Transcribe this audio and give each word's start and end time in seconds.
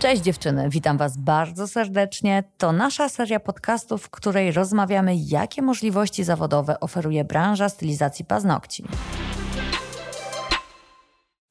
Cześć 0.00 0.22
dziewczyny, 0.22 0.68
witam 0.68 0.98
Was 0.98 1.16
bardzo 1.16 1.68
serdecznie. 1.68 2.44
To 2.58 2.72
nasza 2.72 3.08
seria 3.08 3.40
podcastów, 3.40 4.02
w 4.02 4.10
której 4.10 4.52
rozmawiamy, 4.52 5.14
jakie 5.16 5.62
możliwości 5.62 6.24
zawodowe 6.24 6.80
oferuje 6.80 7.24
branża 7.24 7.68
stylizacji 7.68 8.24
paznokci. 8.24 8.84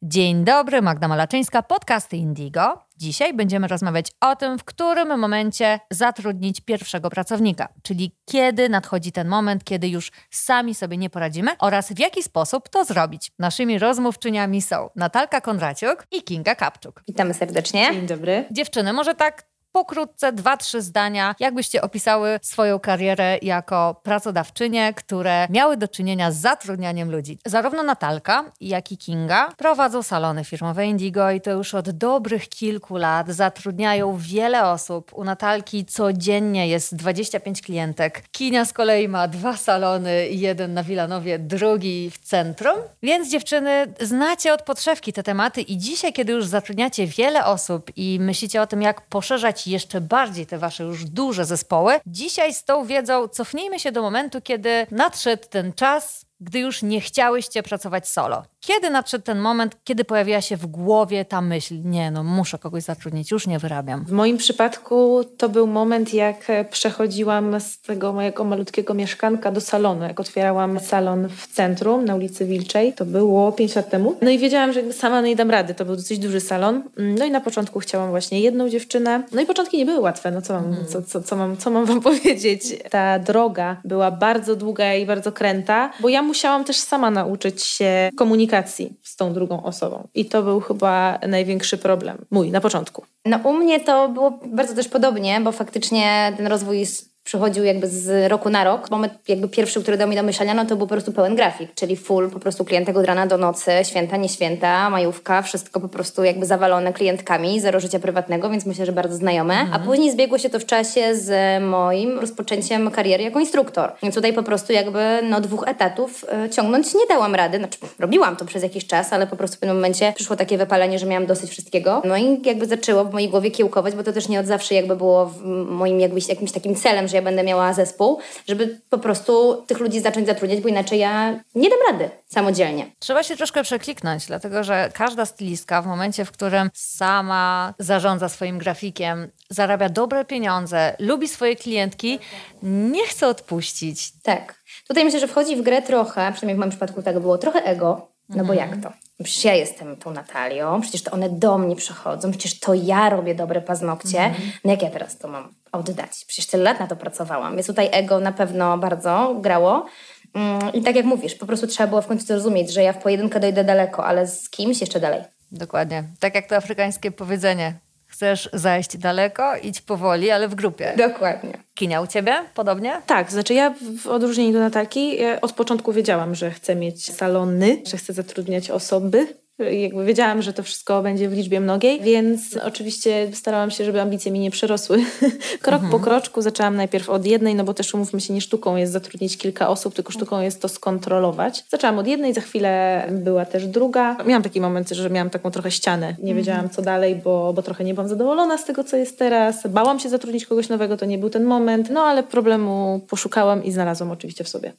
Dzień 0.02 0.44
dobry, 0.44 0.82
Magda 0.82 1.08
Malaczyńska, 1.08 1.64
podcasty 1.64 2.18
Indigo. 2.18 2.89
Dzisiaj 3.00 3.34
będziemy 3.34 3.68
rozmawiać 3.68 4.12
o 4.22 4.36
tym, 4.36 4.60
w 4.60 4.64
którym 4.64 5.20
momencie 5.20 5.80
zatrudnić 5.92 6.62
pierwszego 6.62 7.10
pracownika, 7.10 7.70
czyli 7.84 8.12
kiedy 8.26 8.70
nadchodzi 8.70 9.12
ten 9.12 9.28
moment, 9.28 9.64
kiedy 9.64 9.88
już 9.88 10.12
sami 10.32 10.76
sobie 10.76 10.98
nie 10.98 11.10
poradzimy 11.10 11.52
oraz 11.60 11.94
w 11.94 12.00
jaki 12.00 12.24
sposób 12.24 12.70
to 12.70 12.86
zrobić. 12.86 13.32
Naszymi 13.40 13.80
rozmówczyniami 13.80 14.62
są 14.62 14.90
Natalka 14.96 15.42
Kondraciuk 15.42 16.08
i 16.12 16.24
Kinga 16.24 16.56
Kapczuk. 16.56 17.04
Witamy 17.08 17.34
serdecznie. 17.34 17.90
Dzień 17.94 18.08
dobry. 18.08 18.46
Dziewczyny, 18.52 18.94
może 18.94 19.16
tak 19.16 19.44
pokrótce 19.72 20.34
dwa, 20.34 20.58
trzy 20.58 20.82
zdania, 20.82 21.36
jakbyście 21.40 21.82
opisały 21.82 22.40
swoją 22.42 22.80
karierę 22.80 23.38
jako 23.42 24.02
pracodawczynie, 24.04 24.94
które 24.94 25.48
miały 25.50 25.78
do 25.78 25.88
czynienia 25.88 26.32
z 26.32 26.38
zatrudnianiem 26.38 27.12
ludzi. 27.12 27.40
Zarówno 27.46 27.84
Natalka, 27.84 28.46
jak 28.62 28.92
i 28.92 28.98
Kinga 28.98 29.50
prowadzą 29.58 30.04
salony 30.04 30.44
firmowe 30.44 30.88
Indigo 30.88 31.32
i 31.32 31.42
to 31.42 31.52
już 31.52 31.74
od 31.74 31.90
dobrych 31.90 32.50
kilku 32.50 32.98
lat. 32.98 33.30
Zatrudniają 33.30 34.18
wiele 34.18 34.68
osób. 34.68 35.12
U 35.14 35.24
Natalki 35.24 35.86
codziennie 35.86 36.68
jest 36.68 36.96
25 36.96 37.62
klientek. 37.62 38.24
Kinia 38.32 38.66
z 38.66 38.74
kolei 38.74 39.08
ma 39.08 39.28
dwa 39.28 39.58
salony, 39.58 40.30
jeden 40.30 40.74
na 40.74 40.84
Wilanowie, 40.84 41.40
drugi 41.40 42.12
w 42.12 42.18
centrum. 42.18 42.78
Więc 43.04 43.32
dziewczyny, 43.32 43.94
znacie 44.02 44.54
od 44.54 44.62
podszewki 44.62 45.14
te 45.14 45.24
tematy 45.24 45.62
i 45.62 45.78
dzisiaj, 45.78 46.14
kiedy 46.14 46.34
już 46.34 46.46
zatrudniacie 46.46 47.08
wiele 47.08 47.46
osób 47.46 47.92
i 47.96 48.18
myślicie 48.22 48.62
o 48.62 48.68
tym, 48.68 48.82
jak 48.82 49.02
poszerzać 49.02 49.59
jeszcze 49.68 50.02
bardziej 50.02 50.46
te 50.46 50.58
wasze 50.58 50.84
już 50.84 51.06
duże 51.06 51.46
zespoły. 51.46 52.00
Dzisiaj 52.06 52.54
z 52.54 52.64
tą 52.64 52.86
wiedzą 52.86 53.28
cofnijmy 53.28 53.80
się 53.80 53.92
do 53.92 54.02
momentu, 54.02 54.42
kiedy 54.42 54.88
nadszedł 54.92 55.44
ten 55.50 55.74
czas, 55.74 56.26
gdy 56.40 56.60
już 56.60 56.82
nie 56.82 57.02
chciałyście 57.02 57.64
pracować 57.64 58.08
solo. 58.08 58.44
Kiedy 58.62 58.90
nadszedł 58.90 59.24
ten 59.24 59.40
moment, 59.40 59.76
kiedy 59.84 60.06
pojawiła 60.06 60.42
się 60.42 60.58
w 60.58 60.66
głowie 60.66 61.26
ta 61.26 61.42
myśl, 61.42 61.76
nie 61.84 62.12
no, 62.12 62.24
muszę 62.24 62.58
kogoś 62.58 62.84
zatrudnić, 62.84 63.32
już 63.32 63.48
nie 63.48 63.60
wyrabiam? 63.60 64.06
W 64.06 64.12
moim 64.12 64.38
przypadku 64.38 65.24
to 65.38 65.50
był 65.50 65.68
moment, 65.68 66.14
jak 66.14 66.48
przechodziłam 66.72 67.60
z 67.60 67.82
tego 67.82 68.14
mojego 68.14 68.44
malutkiego 68.44 68.94
mieszkanka 68.94 69.52
do 69.52 69.62
salonu, 69.62 70.04
jak 70.04 70.20
otwierałam 70.20 70.80
salon 70.80 71.30
w 71.30 71.48
centrum 71.48 72.06
na 72.06 72.16
ulicy 72.16 72.46
Wilczej. 72.46 72.94
To 72.94 73.06
było 73.06 73.52
5 73.52 73.76
lat 73.76 73.90
temu. 73.90 74.16
No 74.22 74.30
i 74.30 74.38
wiedziałam, 74.38 74.74
że 74.74 74.94
sama 74.94 75.22
nie 75.22 75.36
dam 75.36 75.52
rady. 75.52 75.74
To 75.74 75.86
był 75.86 75.96
dosyć 75.96 76.20
duży 76.20 76.40
salon. 76.40 76.84
No 76.98 77.26
i 77.26 77.32
na 77.32 77.42
początku 77.42 77.80
chciałam 77.80 78.10
właśnie 78.10 78.40
jedną 78.40 78.70
dziewczynę. 78.70 79.24
No 79.32 79.42
i 79.42 79.46
początki 79.46 79.78
nie 79.78 79.86
były 79.86 80.00
łatwe. 80.00 80.32
No 80.32 80.42
co 80.42 80.54
mam, 80.54 80.64
hmm. 80.64 80.88
co, 80.88 81.02
co, 81.02 81.22
co, 81.22 81.36
mam, 81.36 81.58
co 81.58 81.70
mam 81.70 81.86
wam 81.86 82.02
powiedzieć? 82.12 82.64
Ta 82.90 83.20
droga 83.20 83.82
była 83.86 84.12
bardzo 84.12 84.56
długa 84.56 84.96
i 84.96 85.06
bardzo 85.06 85.32
kręta, 85.32 85.92
bo 86.00 86.10
ja 86.10 86.22
musiałam 86.22 86.64
też 86.64 86.78
sama 86.78 87.12
nauczyć 87.12 87.64
się 87.64 88.10
komunikacji 88.50 88.94
z 89.04 89.16
tą 89.16 89.34
drugą 89.34 89.64
osobą. 89.64 90.08
I 90.14 90.26
to 90.26 90.44
był 90.44 90.60
chyba 90.60 91.20
największy 91.28 91.78
problem 91.78 92.26
mój 92.32 92.52
na 92.52 92.62
początku. 92.62 93.04
No 93.26 93.40
u 93.44 93.54
mnie 93.54 93.80
to 93.80 94.10
było 94.10 94.40
bardzo 94.46 94.76
też 94.76 94.88
podobnie, 94.88 95.42
bo 95.42 95.52
faktycznie 95.52 96.34
ten 96.38 96.48
rozwój 96.48 96.86
przychodził 97.30 97.64
jakby 97.64 97.88
z 97.88 98.32
roku 98.32 98.50
na 98.50 98.64
rok. 98.64 98.92
Moment 98.92 99.14
jakby 99.28 99.48
pierwszy, 99.48 99.82
który 99.82 99.98
dał 99.98 100.08
mi 100.08 100.16
do 100.16 100.24
myślenia, 100.24 100.54
no 100.54 100.66
to 100.66 100.76
był 100.76 100.88
po 100.88 100.94
prostu 100.94 101.12
pełen 101.12 101.36
grafik, 101.36 101.74
czyli 101.76 101.96
full 101.96 102.30
po 102.30 102.40
prostu 102.40 102.66
klientek 102.66 102.98
od 102.98 103.06
rana 103.06 103.28
do 103.28 103.38
nocy, 103.38 103.72
święta, 103.84 104.18
nie 104.18 104.30
święta, 104.30 104.90
majówka, 104.90 105.42
wszystko 105.42 105.80
po 105.80 105.90
prostu 105.90 106.24
jakby 106.24 106.46
zawalone 106.46 106.94
klientkami, 106.94 107.60
zero 107.60 107.80
życia 107.80 108.00
prywatnego, 108.00 108.50
więc 108.50 108.66
myślę, 108.66 108.86
że 108.86 108.92
bardzo 108.92 109.16
znajome. 109.16 109.54
Mhm. 109.54 109.82
A 109.82 109.86
później 109.86 110.12
zbiegło 110.12 110.38
się 110.38 110.50
to 110.50 110.60
w 110.60 110.66
czasie 110.66 111.16
z 111.16 111.64
moim 111.64 112.20
rozpoczęciem 112.20 112.92
kariery 112.92 113.24
jako 113.24 113.40
instruktor. 113.40 113.92
Więc 114.04 114.16
tutaj 114.16 114.34
po 114.34 114.44
prostu 114.44 114.74
jakby 114.74 115.00
no 115.30 115.42
dwóch 115.42 115.68
etatów 115.68 116.26
y, 116.46 116.50
ciągnąć 116.50 116.94
nie 116.94 117.08
dałam 117.10 117.36
rady. 117.36 117.58
Znaczy 117.58 117.78
robiłam 118.00 118.36
to 118.36 118.46
przez 118.46 118.64
jakiś 118.64 118.88
czas, 118.88 119.14
ale 119.14 119.28
po 119.28 119.36
prostu 119.36 119.58
w 119.58 119.60
pewnym 119.60 119.78
momencie 119.78 120.14
przyszło 120.16 120.36
takie 120.36 120.58
wypalenie, 120.58 121.00
że 121.00 121.06
miałam 121.06 121.26
dosyć 121.26 121.50
wszystkiego. 121.50 122.02
No 122.06 122.18
i 122.18 122.42
jakby 122.46 122.66
zaczęło 122.66 123.06
w 123.06 123.14
mojej 123.14 123.30
głowie 123.30 123.52
kiełkować, 123.52 123.96
bo 123.96 124.04
to 124.04 124.14
też 124.14 124.30
nie 124.30 124.40
od 124.40 124.46
zawsze 124.46 124.76
jakby 124.76 124.96
było 124.96 125.32
moim 125.70 126.00
jakbyś, 126.00 126.30
jakimś 126.30 126.52
takim 126.52 126.76
celem, 126.76 127.08
że 127.08 127.19
ja 127.20 127.24
będę 127.26 127.44
miała 127.44 127.74
zespół, 127.74 128.20
żeby 128.48 128.80
po 128.90 128.98
prostu 128.98 129.64
tych 129.68 129.80
ludzi 129.80 130.00
zacząć 130.00 130.28
zatrudniać, 130.28 130.62
bo 130.62 130.70
inaczej 130.70 131.00
ja 131.00 131.40
nie 131.56 131.70
dam 131.70 131.80
rady 131.92 132.10
samodzielnie. 132.28 132.86
Trzeba 133.00 133.24
się 133.24 133.36
troszkę 133.36 133.64
przekliknąć, 133.64 134.26
dlatego 134.26 134.64
że 134.64 134.92
każda 134.94 135.26
stylistka 135.26 135.82
w 135.82 135.88
momencie, 135.88 136.26
w 136.26 136.32
którym 136.32 136.70
sama 136.74 137.74
zarządza 137.80 138.30
swoim 138.30 138.58
grafikiem, 138.58 139.28
zarabia 139.50 139.90
dobre 139.90 140.26
pieniądze, 140.26 140.96
lubi 141.00 141.28
swoje 141.28 141.56
klientki, 141.56 142.20
nie 142.64 143.08
chce 143.08 143.28
odpuścić. 143.28 144.12
Tak. 144.24 144.64
Tutaj 144.88 145.06
myślę, 145.06 145.20
że 145.20 145.28
wchodzi 145.28 145.56
w 145.56 145.62
grę 145.62 145.82
trochę, 145.82 146.32
przynajmniej 146.34 146.56
w 146.56 146.60
moim 146.60 146.70
przypadku 146.70 147.04
tak 147.04 147.20
było, 147.20 147.38
trochę 147.38 147.64
ego, 147.64 148.10
no 148.30 148.46
bo 148.46 148.54
jak 148.54 148.82
to? 148.84 148.92
Przecież 149.24 149.46
ja 149.46 149.54
jestem 149.54 149.98
tą 149.98 150.12
Natalią, 150.12 150.82
przecież 150.82 151.04
to 151.04 151.12
one 151.12 151.30
do 151.30 151.58
mnie 151.58 151.76
przychodzą, 151.76 152.32
przecież 152.32 152.60
to 152.60 152.74
ja 152.74 153.10
robię 153.10 153.36
dobre 153.36 153.62
paznokcie. 153.62 154.20
Mm. 154.20 154.36
No 154.66 154.72
jak 154.72 154.82
ja 154.82 154.90
teraz 154.90 155.18
to 155.18 155.28
mam 155.28 155.54
oddać? 155.72 156.26
Przecież 156.28 156.48
tyle 156.48 156.64
lat 156.64 156.80
na 156.80 156.88
to 156.88 156.96
pracowałam. 156.96 157.56
Więc 157.56 157.68
tutaj 157.68 157.90
ego 157.92 158.20
na 158.20 158.32
pewno 158.32 158.78
bardzo 158.78 159.36
grało. 159.42 159.86
Mm, 160.34 160.74
I 160.74 160.82
tak 160.82 160.96
jak 160.96 161.06
mówisz, 161.06 161.36
po 161.36 161.46
prostu 161.46 161.68
trzeba 161.68 161.88
było 161.88 162.02
w 162.02 162.08
końcu 162.08 162.26
zrozumieć, 162.26 162.74
że 162.74 162.84
ja 162.84 162.94
w 162.94 163.04
pojedynkę 163.04 163.40
dojdę 163.40 163.64
daleko, 163.64 164.06
ale 164.06 164.28
z 164.28 164.50
kimś 164.50 164.82
jeszcze 164.82 165.00
dalej. 165.00 165.22
Dokładnie. 165.52 166.04
Tak 166.20 166.36
jak 166.36 166.48
to 166.48 166.56
afrykańskie 166.56 167.12
powiedzenie. 167.12 167.74
Chcesz 168.08 168.50
zajść 168.54 168.98
daleko, 168.98 169.56
idź 169.56 169.82
powoli, 169.82 170.32
ale 170.32 170.48
w 170.48 170.56
grupie. 170.56 170.94
Dokładnie. 170.98 171.54
Kinia 171.74 172.02
u 172.02 172.08
ciebie 172.08 172.36
podobnie? 172.54 173.02
Tak, 173.06 173.32
znaczy 173.32 173.54
ja 173.54 173.74
w 174.04 174.08
odróżnieniu 174.08 174.54
do 174.54 174.60
Natalki 174.60 175.18
od 175.42 175.54
początku 175.54 175.94
wiedziałam, 175.94 176.36
że 176.36 176.52
chcę 176.52 176.76
mieć 176.76 177.16
salony, 177.16 177.82
że 177.88 177.98
chcę 177.98 178.14
zatrudniać 178.14 178.72
osoby 178.72 179.28
jakby 179.60 180.06
wiedziałam, 180.06 180.42
że 180.42 180.54
to 180.54 180.64
wszystko 180.64 181.02
będzie 181.02 181.30
w 181.30 181.34
liczbie 181.34 181.60
mnogiej, 181.60 182.02
więc 182.02 182.58
oczywiście 182.58 183.28
starałam 183.34 183.72
się, 183.72 183.86
żeby 183.86 184.02
ambicje 184.02 184.32
mi 184.32 184.40
nie 184.40 184.52
przerosły. 184.52 184.98
Krok 185.62 185.84
mhm. 185.84 185.92
po 185.92 186.00
kroczku 186.00 186.42
zaczęłam 186.42 186.76
najpierw 186.76 187.10
od 187.10 187.26
jednej, 187.26 187.56
no 187.56 187.64
bo 187.64 187.74
też 187.74 187.94
umówmy 187.94 188.22
się, 188.22 188.34
nie 188.34 188.42
sztuką 188.42 188.76
jest 188.76 188.94
zatrudnić 188.94 189.38
kilka 189.38 189.70
osób, 189.70 189.96
tylko 189.96 190.12
sztuką 190.12 190.42
jest 190.42 190.62
to 190.62 190.70
skontrolować. 190.70 191.66
Zaczęłam 191.70 192.00
od 192.00 192.08
jednej, 192.08 192.34
za 192.34 192.42
chwilę 192.42 193.04
była 193.12 193.46
też 193.46 193.68
druga. 193.68 194.18
Miałam 194.26 194.44
taki 194.44 194.62
moment, 194.62 194.90
że 194.90 195.10
miałam 195.10 195.30
taką 195.30 195.52
trochę 195.52 195.72
ścianę. 195.72 196.08
Nie 196.08 196.14
mhm. 196.14 196.38
wiedziałam, 196.38 196.70
co 196.70 196.82
dalej, 196.82 197.16
bo, 197.16 197.54
bo 197.54 197.62
trochę 197.62 197.84
nie 197.84 197.94
byłam 197.94 198.10
zadowolona 198.10 198.58
z 198.58 198.66
tego, 198.66 198.84
co 198.84 198.98
jest 198.98 199.20
teraz. 199.20 199.68
Bałam 199.68 200.00
się 200.00 200.10
zatrudnić 200.10 200.46
kogoś 200.46 200.70
nowego, 200.70 200.98
to 200.98 201.06
nie 201.06 201.18
był 201.18 201.30
ten 201.30 201.44
moment. 201.44 201.90
No 201.90 202.02
ale 202.02 202.24
problemu 202.24 203.02
poszukałam 203.10 203.64
i 203.64 203.72
znalazłam 203.72 204.12
oczywiście 204.12 204.44
w 204.44 204.50
sobie. 204.50 204.74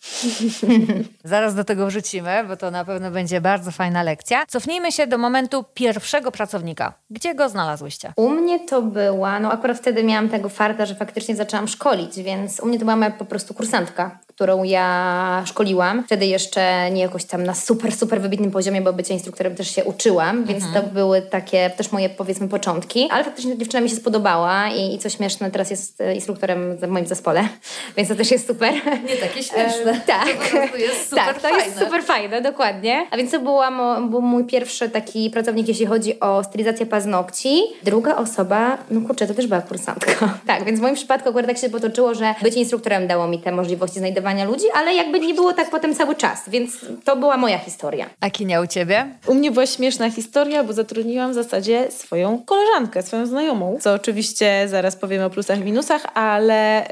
Zaraz 1.24 1.54
do 1.54 1.64
tego 1.64 1.86
wrzucimy, 1.86 2.44
bo 2.48 2.56
to 2.56 2.70
na 2.70 2.84
pewno 2.84 3.10
będzie 3.10 3.40
bardzo 3.40 3.70
fajna 3.70 4.02
lekcja. 4.02 4.46
Cofnijmy 4.46 4.69
Cofnijmy 4.70 4.92
się 4.92 5.06
do 5.06 5.18
momentu 5.18 5.64
pierwszego 5.74 6.32
pracownika. 6.32 6.94
Gdzie 7.10 7.34
go 7.34 7.48
znalazłyście? 7.48 8.12
U 8.16 8.30
mnie 8.30 8.60
to 8.60 8.82
była, 8.82 9.40
no 9.40 9.52
akurat 9.52 9.78
wtedy 9.78 10.04
miałam 10.04 10.28
tego 10.28 10.48
farta, 10.48 10.86
że 10.86 10.94
faktycznie 10.94 11.36
zaczęłam 11.36 11.68
szkolić, 11.68 12.22
więc 12.22 12.60
u 12.60 12.66
mnie 12.66 12.78
to 12.78 12.84
była 12.84 12.96
moja 12.96 13.10
po 13.10 13.24
prostu 13.24 13.54
kursantka, 13.54 14.18
którą 14.26 14.62
ja 14.62 15.42
szkoliłam. 15.46 16.04
Wtedy 16.04 16.26
jeszcze 16.26 16.90
nie 16.90 17.02
jakoś 17.02 17.24
tam 17.24 17.44
na 17.44 17.54
super, 17.54 17.92
super 17.92 18.20
wybitnym 18.20 18.50
poziomie, 18.50 18.82
bo 18.82 18.92
bycia 18.92 19.14
instruktorem 19.14 19.54
też 19.54 19.74
się 19.74 19.84
uczyłam, 19.84 20.44
więc 20.44 20.64
mhm. 20.64 20.84
to 20.84 20.92
były 20.92 21.22
takie 21.22 21.70
też 21.70 21.92
moje 21.92 22.08
powiedzmy 22.08 22.48
początki. 22.48 23.08
Ale 23.10 23.24
faktycznie 23.24 23.58
dziewczyna 23.58 23.80
mi 23.80 23.90
się 23.90 23.96
spodobała 23.96 24.68
i, 24.68 24.94
i 24.94 24.98
co 24.98 25.10
śmieszne, 25.10 25.50
teraz 25.50 25.70
jest 25.70 26.00
e, 26.00 26.14
instruktorem 26.14 26.76
w 26.76 26.88
moim 26.88 27.06
zespole, 27.06 27.48
więc 27.96 28.08
to 28.08 28.14
też 28.14 28.30
jest 28.30 28.46
super. 28.46 28.74
Nie 29.08 29.16
takie 29.16 29.42
śmieszne. 29.42 29.92
E, 29.92 30.00
tak. 30.06 30.28
To 30.70 30.76
jest 30.76 31.10
super 31.10 31.24
tak, 31.24 31.34
to 31.34 31.48
fajne. 31.48 31.64
jest 31.64 31.78
super 31.78 32.02
fajne, 32.02 32.40
dokładnie. 32.40 33.06
A 33.10 33.16
więc 33.16 33.30
to 33.30 33.40
była 33.40 33.70
mo, 33.70 34.00
był 34.00 34.20
mój 34.20 34.44
pierwszy 34.44 34.59
taki 34.92 35.30
pracownik, 35.30 35.68
jeśli 35.68 35.86
chodzi 35.86 36.20
o 36.20 36.44
stylizację 36.44 36.86
paznokci. 36.86 37.60
Druga 37.84 38.16
osoba, 38.16 38.78
no 38.90 39.00
kurczę, 39.00 39.26
to 39.26 39.34
też 39.34 39.46
była 39.46 39.60
kursantka. 39.60 40.12
tak, 40.46 40.64
więc 40.64 40.78
w 40.78 40.82
moim 40.82 40.94
przypadku 40.94 41.28
akurat 41.28 41.46
tak 41.46 41.58
się 41.58 41.70
potoczyło, 41.70 42.14
że 42.14 42.34
bycie 42.42 42.60
instruktorem 42.60 43.06
dało 43.06 43.28
mi 43.28 43.38
te 43.38 43.52
możliwości 43.52 43.98
znajdowania 43.98 44.44
ludzi, 44.44 44.64
ale 44.74 44.94
jakby 44.94 45.20
nie 45.20 45.34
było 45.34 45.52
tak 45.52 45.70
potem 45.70 45.94
cały 45.94 46.14
czas, 46.14 46.48
więc 46.48 46.86
to 47.04 47.16
była 47.16 47.36
moja 47.36 47.58
historia. 47.58 48.10
A 48.20 48.30
Kinia 48.30 48.60
u 48.60 48.66
Ciebie? 48.66 49.06
U 49.26 49.34
mnie 49.34 49.50
była 49.50 49.66
śmieszna 49.66 50.10
historia, 50.10 50.64
bo 50.64 50.72
zatrudniłam 50.72 51.30
w 51.30 51.34
zasadzie 51.34 51.90
swoją 51.90 52.42
koleżankę, 52.44 53.02
swoją 53.02 53.26
znajomą, 53.26 53.78
co 53.80 53.94
oczywiście 53.94 54.68
zaraz 54.68 54.96
powiemy 54.96 55.24
o 55.24 55.30
plusach 55.30 55.58
i 55.58 55.64
minusach, 55.64 56.06
ale 56.14 56.86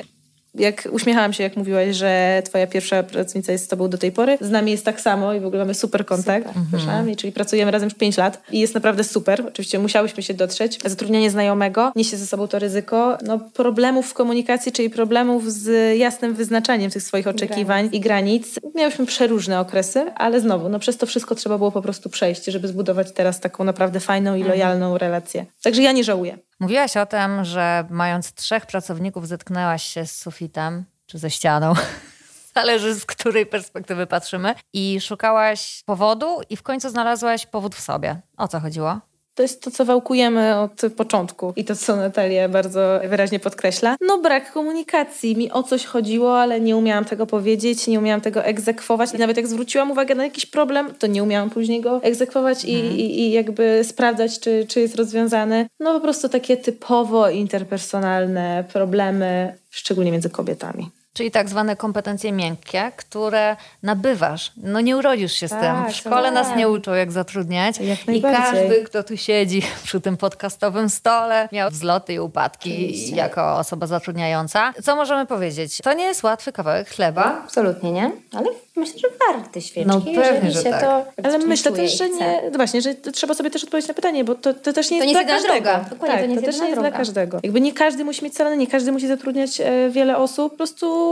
jak 0.59 0.89
uśmiechałam 0.91 1.33
się, 1.33 1.43
jak 1.43 1.57
mówiłaś, 1.57 1.97
że 1.97 2.43
twoja 2.45 2.67
pierwsza 2.67 3.03
pracownica 3.03 3.53
jest 3.53 3.65
z 3.65 3.69
tobą 3.69 3.89
do 3.89 3.99
tej 3.99 4.13
pory. 4.13 4.39
Z 4.41 4.51
nami 4.51 4.73
jest 4.73 4.85
tak 4.85 5.01
samo 5.01 5.35
i 5.35 5.41
w 5.41 5.47
ogóle 5.47 5.63
mamy 5.63 5.75
super 5.75 6.07
kontakt. 6.07 6.47
Super. 6.49 6.81
Mhm. 6.81 7.17
Czyli 7.17 7.33
pracujemy 7.33 7.71
razem 7.71 7.87
już 7.87 7.95
5 7.95 8.17
lat 8.17 8.43
i 8.53 8.61
jest 8.61 8.75
naprawdę 8.75 9.05
super. 9.05 9.45
Oczywiście 9.49 9.79
musiałyśmy 9.79 10.23
się 10.23 10.35
dotrzeć. 10.35 10.79
Zatrudnianie 10.85 11.31
znajomego 11.31 11.93
niesie 11.97 12.17
ze 12.17 12.27
sobą 12.27 12.49
to 12.49 12.59
ryzyko 12.59 13.19
no, 13.27 13.39
problemów 13.39 14.07
w 14.07 14.15
komunikacji, 14.15 14.73
czyli 14.73 14.91
problemów 14.91 15.53
z 15.53 15.99
jasnym 15.99 16.35
wyznaczaniem 16.35 16.91
tych 16.91 17.03
swoich 17.03 17.27
oczekiwań 17.27 17.89
granic. 17.89 17.95
i 17.95 18.01
granic. 18.01 18.61
Miałyśmy 18.75 19.07
przeróżne 19.07 19.61
okresy, 19.61 20.13
ale 20.15 20.41
znowu, 20.41 20.69
no 20.69 20.79
przez 20.79 20.97
to 20.97 21.07
wszystko 21.07 21.35
trzeba 21.35 21.59
było 21.59 21.73
po 21.73 21.83
prostu 21.83 22.11
przejść, 22.11 22.45
żeby 22.45 22.69
zbudować 22.69 23.13
teraz 23.13 23.41
taką 23.41 23.65
naprawdę 23.65 24.01
fajną 24.01 24.35
i 24.35 24.41
mhm. 24.41 24.59
lojalną 24.59 24.99
relację. 24.99 25.47
Także 25.63 25.83
ja 25.83 25.93
nie 25.93 26.05
żałuję. 26.05 26.39
Mówiłaś 26.61 26.97
o 26.97 27.07
tym, 27.07 27.45
że 27.45 27.85
mając 27.91 28.33
trzech 28.33 28.67
pracowników 28.67 29.29
zetknęłaś 29.29 29.83
się 29.83 30.07
z 30.07 30.17
sufitem 30.19 30.85
czy 31.07 31.19
ze 31.19 31.31
ścianą. 31.31 31.73
Zależy 32.55 32.95
z 32.95 33.07
której 33.07 33.47
perspektywy 33.47 34.07
patrzymy. 34.07 34.55
I 34.73 35.01
szukałaś 35.01 35.83
powodu 35.87 36.41
i 36.51 36.57
w 36.57 36.63
końcu 36.63 36.91
znalazłaś 36.91 37.47
powód 37.47 37.75
w 37.75 37.81
sobie. 37.81 38.21
O 38.37 38.49
co 38.49 38.61
chodziło? 38.61 39.01
To 39.39 39.43
jest 39.43 39.63
to, 39.63 39.71
co 39.71 39.85
wałkujemy 39.85 40.57
od 40.57 40.83
początku 40.97 41.53
i 41.57 41.65
to, 41.65 41.77
co 41.77 41.97
Natalia 41.97 42.49
bardzo 42.49 43.01
wyraźnie 43.09 43.41
podkreśla. 43.41 43.97
No 44.01 44.19
brak 44.19 44.53
komunikacji. 44.53 45.37
Mi 45.37 45.51
o 45.51 45.63
coś 45.63 45.85
chodziło, 45.85 46.41
ale 46.41 46.61
nie 46.61 46.77
umiałam 46.77 47.05
tego 47.05 47.27
powiedzieć, 47.27 47.87
nie 47.87 47.99
umiałam 47.99 48.21
tego 48.21 48.45
egzekwować. 48.45 49.15
I 49.15 49.19
nawet 49.19 49.37
jak 49.37 49.47
zwróciłam 49.47 49.91
uwagę 49.91 50.15
na 50.15 50.25
jakiś 50.25 50.47
problem, 50.47 50.95
to 50.99 51.07
nie 51.07 51.23
umiałam 51.23 51.51
później 51.51 51.81
go 51.81 52.03
egzekwować 52.03 52.65
i, 52.65 52.75
mhm. 52.75 52.97
i, 52.97 53.21
i 53.21 53.31
jakby 53.31 53.85
sprawdzać, 53.85 54.41
czy, 54.41 54.67
czy 54.69 54.81
jest 54.81 54.97
rozwiązany. 54.97 55.67
No 55.81 55.95
po 55.95 56.01
prostu 56.01 56.29
takie 56.29 56.57
typowo 56.57 57.31
interpersonalne 57.31 58.65
problemy, 58.73 59.55
szczególnie 59.71 60.13
między 60.13 60.31
kobietami 60.31 60.91
czyli 61.19 61.31
tak 61.31 61.49
zwane 61.49 61.77
kompetencje 61.77 62.33
miękkie, 62.33 62.93
które 62.97 63.57
nabywasz. 63.83 64.53
No 64.57 64.81
nie 64.81 64.97
urodzisz 64.97 65.33
się 65.33 65.49
z 65.49 65.51
tak, 65.51 65.61
tym. 65.61 65.93
W 65.93 65.97
szkole 65.97 66.23
tak. 66.23 66.35
nas 66.35 66.57
nie 66.57 66.69
uczą, 66.69 66.95
jak 66.95 67.13
zatrudniać. 67.13 67.79
Jak 67.79 68.09
I 68.09 68.23
każdy, 68.23 68.85
kto 68.85 69.03
tu 69.03 69.17
siedzi 69.17 69.63
przy 69.85 70.01
tym 70.01 70.17
podcastowym 70.17 70.91
stole, 70.91 71.49
miał 71.53 71.71
wzloty 71.71 72.13
i 72.13 72.19
upadki 72.19 72.73
Oczywiście. 72.73 73.17
jako 73.17 73.57
osoba 73.57 73.87
zatrudniająca. 73.87 74.73
Co 74.83 74.97
możemy 74.97 75.27
powiedzieć? 75.27 75.79
To 75.79 75.93
nie 75.93 76.05
jest 76.05 76.23
łatwy 76.23 76.53
kawałek 76.53 76.89
chleba. 76.89 77.25
No, 77.25 77.43
absolutnie 77.45 77.93
nie, 77.93 78.11
ale 78.33 78.47
myślę, 78.77 78.99
że 78.99 79.09
warty 79.33 79.61
świeczki. 79.61 79.89
No 79.89 80.01
pewnie, 80.23 80.51
że 80.51 80.63
tak. 80.63 80.81
To 80.81 81.05
ale 81.25 81.39
myślę 81.39 81.73
też, 81.73 81.99
że 81.99 82.09
nie, 82.09 82.41
no 82.53 82.57
właśnie, 82.57 82.83
że 82.83 82.95
trzeba 82.95 83.35
sobie 83.35 83.51
też 83.51 83.65
odpowiedzieć 83.65 83.89
na 83.89 83.95
pytanie, 83.95 84.25
bo 84.25 84.35
to, 84.35 84.55
to 84.55 84.73
też 84.73 84.91
nie 84.91 84.97
jest, 84.97 85.09
to 85.09 85.19
nie 85.19 85.25
dla 85.25 85.35
każdego. 85.35 85.55
Droga. 85.55 85.85
Dokładnie, 85.91 86.17
tak, 86.17 86.21
to, 86.21 86.27
nie 86.27 86.35
jest, 86.35 86.47
to 86.47 86.53
też 86.53 86.61
nie 86.61 86.69
jest 86.69 86.81
dla 86.81 86.91
każdego. 86.91 87.41
Jakby 87.43 87.61
nie 87.61 87.73
każdy 87.73 88.05
musi 88.05 88.25
mieć 88.25 88.37
salony, 88.37 88.57
nie 88.57 88.67
każdy 88.67 88.93
musi 88.93 89.09
zatrudniać 89.09 89.61
e, 89.61 89.91
wiele 89.91 90.17
osób. 90.17 90.53
Po 90.53 90.57
prostu 90.57 91.08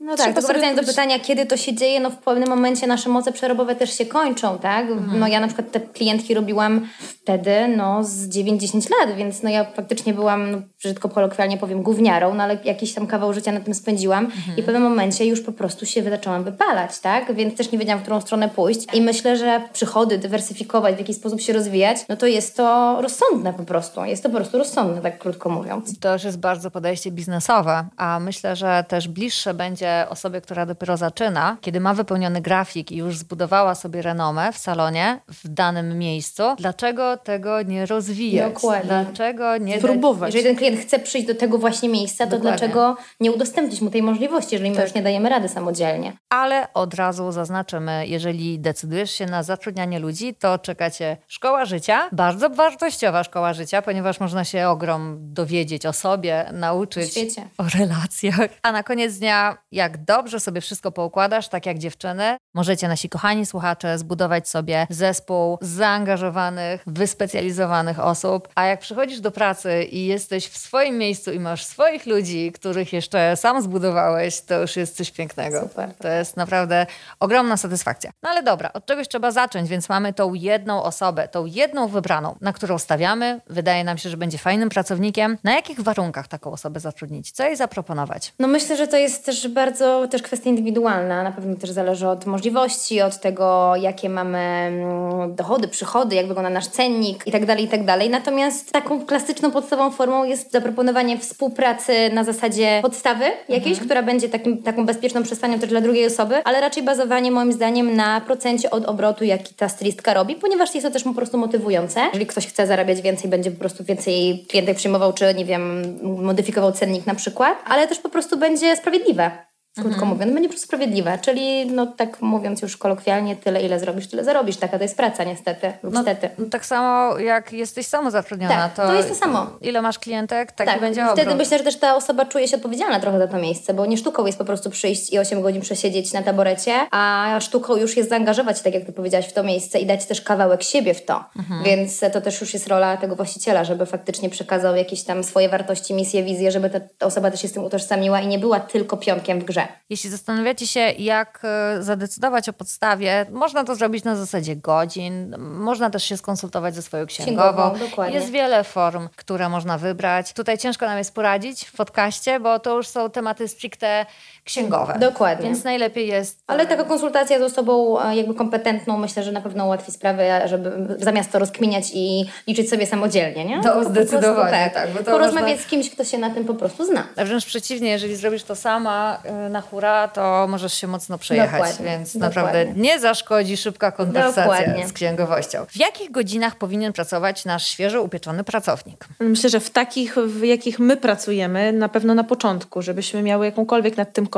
no 0.00 0.16
tak, 0.16 0.34
tylko 0.34 0.48
wracając 0.48 0.80
do 0.80 0.86
pytania, 0.86 1.18
kiedy 1.18 1.46
to 1.46 1.56
się 1.56 1.74
dzieje, 1.74 2.00
no 2.00 2.10
w 2.10 2.16
pewnym 2.16 2.48
momencie 2.48 2.86
nasze 2.86 3.08
moce 3.10 3.32
przerobowe 3.32 3.76
też 3.76 3.98
się 3.98 4.06
kończą, 4.06 4.58
tak? 4.58 4.90
Mhm. 4.90 5.20
No 5.20 5.28
ja 5.28 5.40
na 5.40 5.46
przykład 5.46 5.70
te 5.70 5.80
klientki 5.80 6.34
robiłam 6.34 6.88
wtedy, 6.98 7.68
no 7.76 8.04
z 8.04 8.28
9-10 8.28 8.90
lat, 9.00 9.16
więc 9.16 9.42
no 9.42 9.50
ja 9.50 9.64
faktycznie 9.64 10.14
byłam, 10.14 10.50
no, 10.50 10.58
brzydko 10.82 11.08
kolokwialnie 11.08 11.56
powiem, 11.56 11.82
gówniarą, 11.82 12.34
no 12.34 12.42
ale 12.42 12.58
jakiś 12.64 12.94
tam 12.94 13.06
kawał 13.06 13.32
życia 13.32 13.52
na 13.52 13.60
tym 13.60 13.74
spędziłam 13.74 14.24
mhm. 14.24 14.58
i 14.58 14.62
w 14.62 14.64
pewnym 14.64 14.82
momencie 14.82 15.26
już 15.26 15.40
po 15.40 15.52
prostu 15.52 15.86
się 15.86 16.02
zaczęłam 16.02 16.44
wypalać, 16.44 16.98
tak? 16.98 17.34
Więc 17.34 17.56
też 17.56 17.72
nie 17.72 17.78
wiedziałam, 17.78 17.98
w 17.98 18.02
którą 18.02 18.20
stronę 18.20 18.48
pójść 18.48 18.80
i 18.94 19.02
myślę, 19.02 19.36
że 19.36 19.62
przychody 19.72 20.18
dywersyfikować, 20.18 20.94
w 20.94 20.98
jaki 20.98 21.14
sposób 21.14 21.40
się 21.40 21.52
rozwijać, 21.52 21.98
no 22.08 22.16
to 22.16 22.26
jest 22.26 22.56
to 22.56 22.98
rozsądne 23.02 23.52
po 23.52 23.62
prostu. 23.62 24.04
Jest 24.04 24.22
to 24.22 24.28
po 24.28 24.36
prostu 24.36 24.58
rozsądne, 24.58 25.02
tak 25.02 25.18
krótko 25.18 25.48
mówiąc. 25.48 25.98
To 26.00 26.12
już 26.12 26.24
jest 26.24 26.38
bardzo 26.38 26.70
podejście 26.70 27.10
biznesowe, 27.10 27.84
a 27.96 28.20
myślę, 28.20 28.56
że 28.56 28.84
też 28.88 29.08
bliższe 29.08 29.54
będzie 29.54 30.06
osobie, 30.08 30.40
która 30.40 30.66
dopiero 30.66 30.96
zaczyna, 30.96 31.56
kiedy 31.60 31.80
ma 31.80 31.94
wypełniony 31.94 32.40
grafik 32.40 32.92
i 32.92 32.96
już 32.96 33.18
zbudowała 33.18 33.74
sobie 33.74 34.02
renomę 34.02 34.52
w 34.52 34.58
salonie 34.58 35.20
w 35.28 35.48
danym 35.48 35.98
miejscu, 35.98 36.42
dlaczego 36.58 37.16
tego 37.16 37.62
nie 37.62 37.86
rozwijać? 37.86 38.52
Dokładnie. 38.52 38.88
Dlaczego 38.88 39.56
nie 39.56 39.78
spróbować? 39.78 40.34
Jeżeli 40.34 40.48
ten 40.48 40.56
klient 40.56 40.67
chce 40.76 40.98
przyjść 40.98 41.26
do 41.26 41.34
tego 41.34 41.58
właśnie 41.58 41.88
miejsca, 41.88 42.24
to 42.24 42.30
Dokładnie. 42.30 42.58
dlaczego 42.58 42.96
nie 43.20 43.32
udostępnić 43.32 43.80
mu 43.80 43.90
tej 43.90 44.02
możliwości, 44.02 44.54
jeżeli 44.54 44.70
my 44.70 44.76
tak. 44.76 44.84
już 44.84 44.94
nie 44.94 45.02
dajemy 45.02 45.28
rady 45.28 45.48
samodzielnie? 45.48 46.12
Ale 46.28 46.72
od 46.74 46.94
razu 46.94 47.32
zaznaczymy, 47.32 48.06
jeżeli 48.06 48.58
decydujesz 48.58 49.10
się 49.10 49.26
na 49.26 49.42
zatrudnianie 49.42 49.98
ludzi, 49.98 50.34
to 50.34 50.58
czekacie 50.58 51.16
szkoła 51.26 51.64
życia, 51.64 52.08
bardzo 52.12 52.50
wartościowa 52.50 53.24
szkoła 53.24 53.52
życia, 53.52 53.82
ponieważ 53.82 54.20
można 54.20 54.44
się 54.44 54.68
ogrom 54.68 55.18
dowiedzieć 55.20 55.86
o 55.86 55.92
sobie, 55.92 56.50
nauczyć 56.52 57.14
o 57.58 57.64
relacjach. 57.78 58.50
A 58.62 58.72
na 58.72 58.82
koniec 58.82 59.18
dnia 59.18 59.58
jak 59.72 60.04
dobrze 60.04 60.40
sobie 60.40 60.60
wszystko 60.60 60.92
poukładasz, 60.92 61.48
tak 61.48 61.66
jak 61.66 61.78
dziewczyny, 61.78 62.36
możecie 62.54 62.88
nasi 62.88 63.08
kochani 63.08 63.46
słuchacze 63.46 63.98
zbudować 63.98 64.48
sobie 64.48 64.86
zespół 64.90 65.58
zaangażowanych, 65.60 66.82
wyspecjalizowanych 66.86 68.00
osób, 68.00 68.48
a 68.54 68.64
jak 68.64 68.80
przychodzisz 68.80 69.20
do 69.20 69.30
pracy 69.30 69.84
i 69.84 70.06
jesteś 70.06 70.46
w 70.46 70.57
swoim 70.58 70.98
miejscu 70.98 71.32
i 71.32 71.40
masz 71.40 71.64
swoich 71.64 72.06
ludzi, 72.06 72.52
których 72.52 72.92
jeszcze 72.92 73.36
sam 73.36 73.62
zbudowałeś, 73.62 74.40
to 74.40 74.60
już 74.60 74.76
jest 74.76 74.96
coś 74.96 75.10
pięknego. 75.10 75.60
Super. 75.60 75.94
To 75.94 76.08
jest 76.08 76.36
naprawdę 76.36 76.86
ogromna 77.20 77.56
satysfakcja. 77.56 78.10
No 78.22 78.30
ale 78.30 78.42
dobra, 78.42 78.72
od 78.72 78.86
czegoś 78.86 79.08
trzeba 79.08 79.30
zacząć, 79.30 79.68
więc 79.68 79.88
mamy 79.88 80.12
tą 80.12 80.34
jedną 80.34 80.82
osobę, 80.82 81.28
tą 81.28 81.46
jedną 81.46 81.88
wybraną, 81.88 82.36
na 82.40 82.52
którą 82.52 82.78
stawiamy. 82.78 83.40
Wydaje 83.46 83.84
nam 83.84 83.98
się, 83.98 84.10
że 84.10 84.16
będzie 84.16 84.38
fajnym 84.38 84.68
pracownikiem. 84.68 85.38
Na 85.44 85.54
jakich 85.54 85.80
warunkach 85.80 86.28
taką 86.28 86.52
osobę 86.52 86.80
zatrudnić? 86.80 87.32
Co 87.32 87.44
jej 87.44 87.56
zaproponować? 87.56 88.32
No 88.38 88.48
myślę, 88.48 88.76
że 88.76 88.88
to 88.88 88.96
jest 88.96 89.24
też 89.24 89.48
bardzo 89.48 90.08
też 90.08 90.22
kwestia 90.22 90.50
indywidualna. 90.50 91.22
Na 91.22 91.32
pewno 91.32 91.56
też 91.56 91.70
zależy 91.70 92.08
od 92.08 92.26
możliwości, 92.26 93.00
od 93.00 93.20
tego, 93.20 93.76
jakie 93.76 94.08
mamy 94.08 94.38
mm, 94.38 95.34
dochody, 95.34 95.68
przychody, 95.68 96.16
jak 96.16 96.26
wygląda 96.26 96.50
nasz 96.50 96.66
cennik 96.66 97.26
i 97.26 97.32
tak 97.32 97.46
dalej, 97.46 97.64
i 97.64 97.68
tak 97.68 97.84
dalej. 97.84 98.10
Natomiast 98.10 98.72
taką 98.72 99.06
klasyczną 99.06 99.50
podstawową 99.50 99.90
formą 99.90 100.24
jest 100.24 100.47
zaproponowanie 100.50 101.18
współpracy 101.18 102.10
na 102.12 102.24
zasadzie 102.24 102.78
podstawy 102.82 103.24
jakiejś, 103.48 103.78
mhm. 103.78 103.84
która 103.84 104.02
będzie 104.02 104.28
takim, 104.28 104.62
taką 104.62 104.86
bezpieczną 104.86 105.22
przystanią 105.22 105.58
też 105.58 105.70
dla 105.70 105.80
drugiej 105.80 106.06
osoby, 106.06 106.44
ale 106.44 106.60
raczej 106.60 106.82
bazowanie 106.82 107.30
moim 107.30 107.52
zdaniem 107.52 107.96
na 107.96 108.20
procencie 108.20 108.70
od 108.70 108.84
obrotu, 108.84 109.24
jaki 109.24 109.54
ta 109.54 109.68
stylistka 109.68 110.14
robi, 110.14 110.34
ponieważ 110.34 110.74
jest 110.74 110.86
to 110.86 110.92
też 110.92 111.04
po 111.04 111.14
prostu 111.14 111.38
motywujące. 111.38 112.00
Jeżeli 112.00 112.26
ktoś 112.26 112.46
chce 112.46 112.66
zarabiać 112.66 113.02
więcej, 113.02 113.30
będzie 113.30 113.50
po 113.50 113.58
prostu 113.58 113.84
więcej 113.84 114.46
klientek 114.48 114.76
przyjmował, 114.76 115.12
czy 115.12 115.34
nie 115.34 115.44
wiem, 115.44 115.96
modyfikował 116.02 116.72
cennik 116.72 117.06
na 117.06 117.14
przykład, 117.14 117.58
ale 117.68 117.86
też 117.86 117.98
po 117.98 118.08
prostu 118.08 118.36
będzie 118.36 118.76
sprawiedliwe 118.76 119.47
krótko 119.78 120.02
mhm. 120.02 120.08
mówiąc, 120.08 120.32
będzie 120.32 120.58
sprawiedliwe. 120.58 121.18
Czyli, 121.18 121.66
no 121.66 121.86
tak 121.86 122.22
mówiąc 122.22 122.62
już 122.62 122.76
kolokwialnie, 122.76 123.36
tyle 123.36 123.62
ile 123.62 123.80
zrobisz, 123.80 124.08
tyle 124.08 124.24
zarobisz. 124.24 124.56
Taka 124.56 124.76
to 124.78 124.82
jest 124.82 124.96
praca 124.96 125.24
niestety, 125.24 125.72
no, 125.82 125.90
niestety. 125.90 126.30
No, 126.38 126.46
tak 126.50 126.66
samo 126.66 127.18
jak 127.18 127.52
jesteś 127.52 127.86
samozatrudniona, 127.86 128.54
tak, 128.54 128.74
to, 128.74 128.86
to 128.86 128.94
jest 128.94 129.08
to 129.08 129.14
samo. 129.14 129.46
ile 129.60 129.82
masz 129.82 129.98
klientek, 129.98 130.52
tak, 130.52 130.66
tak 130.66 130.80
będzie 130.80 131.02
obrót. 131.02 131.20
Wtedy 131.20 131.34
myślę, 131.34 131.58
że 131.58 131.64
też 131.64 131.76
ta 131.76 131.96
osoba 131.96 132.24
czuje 132.24 132.48
się 132.48 132.56
odpowiedzialna 132.56 133.00
trochę 133.00 133.18
za 133.18 133.28
to 133.28 133.38
miejsce, 133.38 133.74
bo 133.74 133.86
nie 133.86 133.96
sztuką 133.96 134.26
jest 134.26 134.38
po 134.38 134.44
prostu 134.44 134.70
przyjść 134.70 135.12
i 135.12 135.18
8 135.18 135.42
godzin 135.42 135.62
przesiedzieć 135.62 136.12
na 136.12 136.22
taborecie, 136.22 136.72
a 136.90 137.36
sztuką 137.40 137.76
już 137.76 137.96
jest 137.96 138.08
zaangażować, 138.08 138.62
tak 138.62 138.74
jak 138.74 138.84
ty 138.84 138.92
powiedziałaś, 138.92 139.28
w 139.28 139.32
to 139.32 139.42
miejsce 139.42 139.78
i 139.78 139.86
dać 139.86 140.06
też 140.06 140.20
kawałek 140.20 140.62
siebie 140.62 140.94
w 140.94 141.04
to. 141.04 141.24
Mhm. 141.36 141.64
Więc 141.64 142.00
to 142.12 142.20
też 142.20 142.40
już 142.40 142.54
jest 142.54 142.66
rola 142.66 142.96
tego 142.96 143.16
właściciela, 143.16 143.64
żeby 143.64 143.86
faktycznie 143.86 144.30
przekazał 144.30 144.76
jakieś 144.76 145.02
tam 145.02 145.24
swoje 145.24 145.48
wartości, 145.48 145.94
misje, 145.94 146.22
wizje, 146.22 146.50
żeby 146.50 146.70
ta, 146.70 146.80
ta 146.98 147.06
osoba 147.06 147.30
też 147.30 147.42
się 147.42 147.48
z 147.48 147.52
tym 147.52 147.64
utożsamiła 147.64 148.20
i 148.20 148.26
nie 148.26 148.38
była 148.38 148.60
tylko 148.60 148.96
pionkiem 148.96 149.40
w 149.40 149.44
grze. 149.44 149.67
Jeśli 149.90 150.10
zastanawiacie 150.10 150.66
się, 150.66 150.80
jak 150.80 151.40
e, 151.44 151.82
zadecydować 151.82 152.48
o 152.48 152.52
podstawie, 152.52 153.26
można 153.30 153.64
to 153.64 153.74
zrobić 153.74 154.04
na 154.04 154.16
zasadzie 154.16 154.56
godzin, 154.56 155.36
można 155.38 155.90
też 155.90 156.04
się 156.04 156.16
skonsultować 156.16 156.74
ze 156.74 156.82
swoją 156.82 157.06
księgową. 157.06 157.74
księgową 157.74 158.04
jest 158.04 158.30
wiele 158.30 158.64
form, 158.64 159.08
które 159.16 159.48
można 159.48 159.78
wybrać. 159.78 160.32
Tutaj 160.32 160.58
ciężko 160.58 160.86
nam 160.86 160.98
jest 160.98 161.14
poradzić 161.14 161.64
w 161.64 161.72
podcaście, 161.72 162.40
bo 162.40 162.58
to 162.58 162.76
już 162.76 162.88
są 162.88 163.10
tematy 163.10 163.48
stricte 163.48 164.06
księgowe. 164.48 164.98
Dokładnie. 165.00 165.46
Więc 165.46 165.64
najlepiej 165.64 166.08
jest... 166.08 166.42
Ale 166.46 166.66
taka 166.66 166.84
konsultacja 166.84 167.38
z 167.38 167.42
osobą 167.42 168.00
e, 168.00 168.16
jakby 168.16 168.34
kompetentną 168.34 168.98
myślę, 168.98 169.22
że 169.22 169.32
na 169.32 169.40
pewno 169.40 169.66
ułatwi 169.66 169.92
sprawę, 169.92 170.48
żeby 170.48 170.72
zamiast 170.98 171.32
to 171.32 171.38
rozkminiać 171.38 171.84
i 171.94 172.30
liczyć 172.46 172.70
sobie 172.70 172.86
samodzielnie, 172.86 173.44
nie? 173.44 173.62
To 173.62 173.84
zdecydowanie, 173.84 174.50
tak. 174.50 174.74
tak 174.74 174.90
bo 174.90 174.98
to 174.98 175.04
Porozmawiać 175.04 175.50
można... 175.50 175.66
z 175.66 175.66
kimś, 175.66 175.90
kto 175.90 176.04
się 176.04 176.18
na 176.18 176.30
tym 176.30 176.44
po 176.44 176.54
prostu 176.54 176.86
zna. 176.86 177.06
A 177.16 177.24
wręcz 177.24 177.46
przeciwnie, 177.46 177.90
jeżeli 177.90 178.16
zrobisz 178.16 178.42
to 178.42 178.56
sama 178.56 179.18
e, 179.24 179.48
na 179.48 179.60
hura, 179.60 180.08
to 180.08 180.46
możesz 180.48 180.74
się 180.74 180.86
mocno 180.86 181.18
przejechać, 181.18 181.52
Dokładnie. 181.52 181.86
więc 181.86 182.12
Dokładnie. 182.12 182.42
naprawdę 182.42 182.66
nie 182.76 182.98
zaszkodzi 182.98 183.56
szybka 183.56 183.92
konwersacja 183.92 184.42
Dokładnie. 184.42 184.88
z 184.88 184.92
księgowością. 184.92 185.66
W 185.68 185.76
jakich 185.76 186.10
godzinach 186.10 186.56
powinien 186.56 186.92
pracować 186.92 187.44
nasz 187.44 187.66
świeżo 187.66 188.02
upieczony 188.02 188.44
pracownik? 188.44 189.04
Myślę, 189.20 189.50
że 189.50 189.60
w 189.60 189.70
takich, 189.70 190.14
w 190.16 190.42
jakich 190.42 190.78
my 190.78 190.96
pracujemy, 190.96 191.72
na 191.72 191.88
pewno 191.88 192.14
na 192.14 192.24
początku, 192.24 192.82
żebyśmy 192.82 193.22
miały 193.22 193.46
jakąkolwiek 193.46 193.96
nad 193.96 194.12
tym 194.12 194.26
kontrolę 194.26 194.37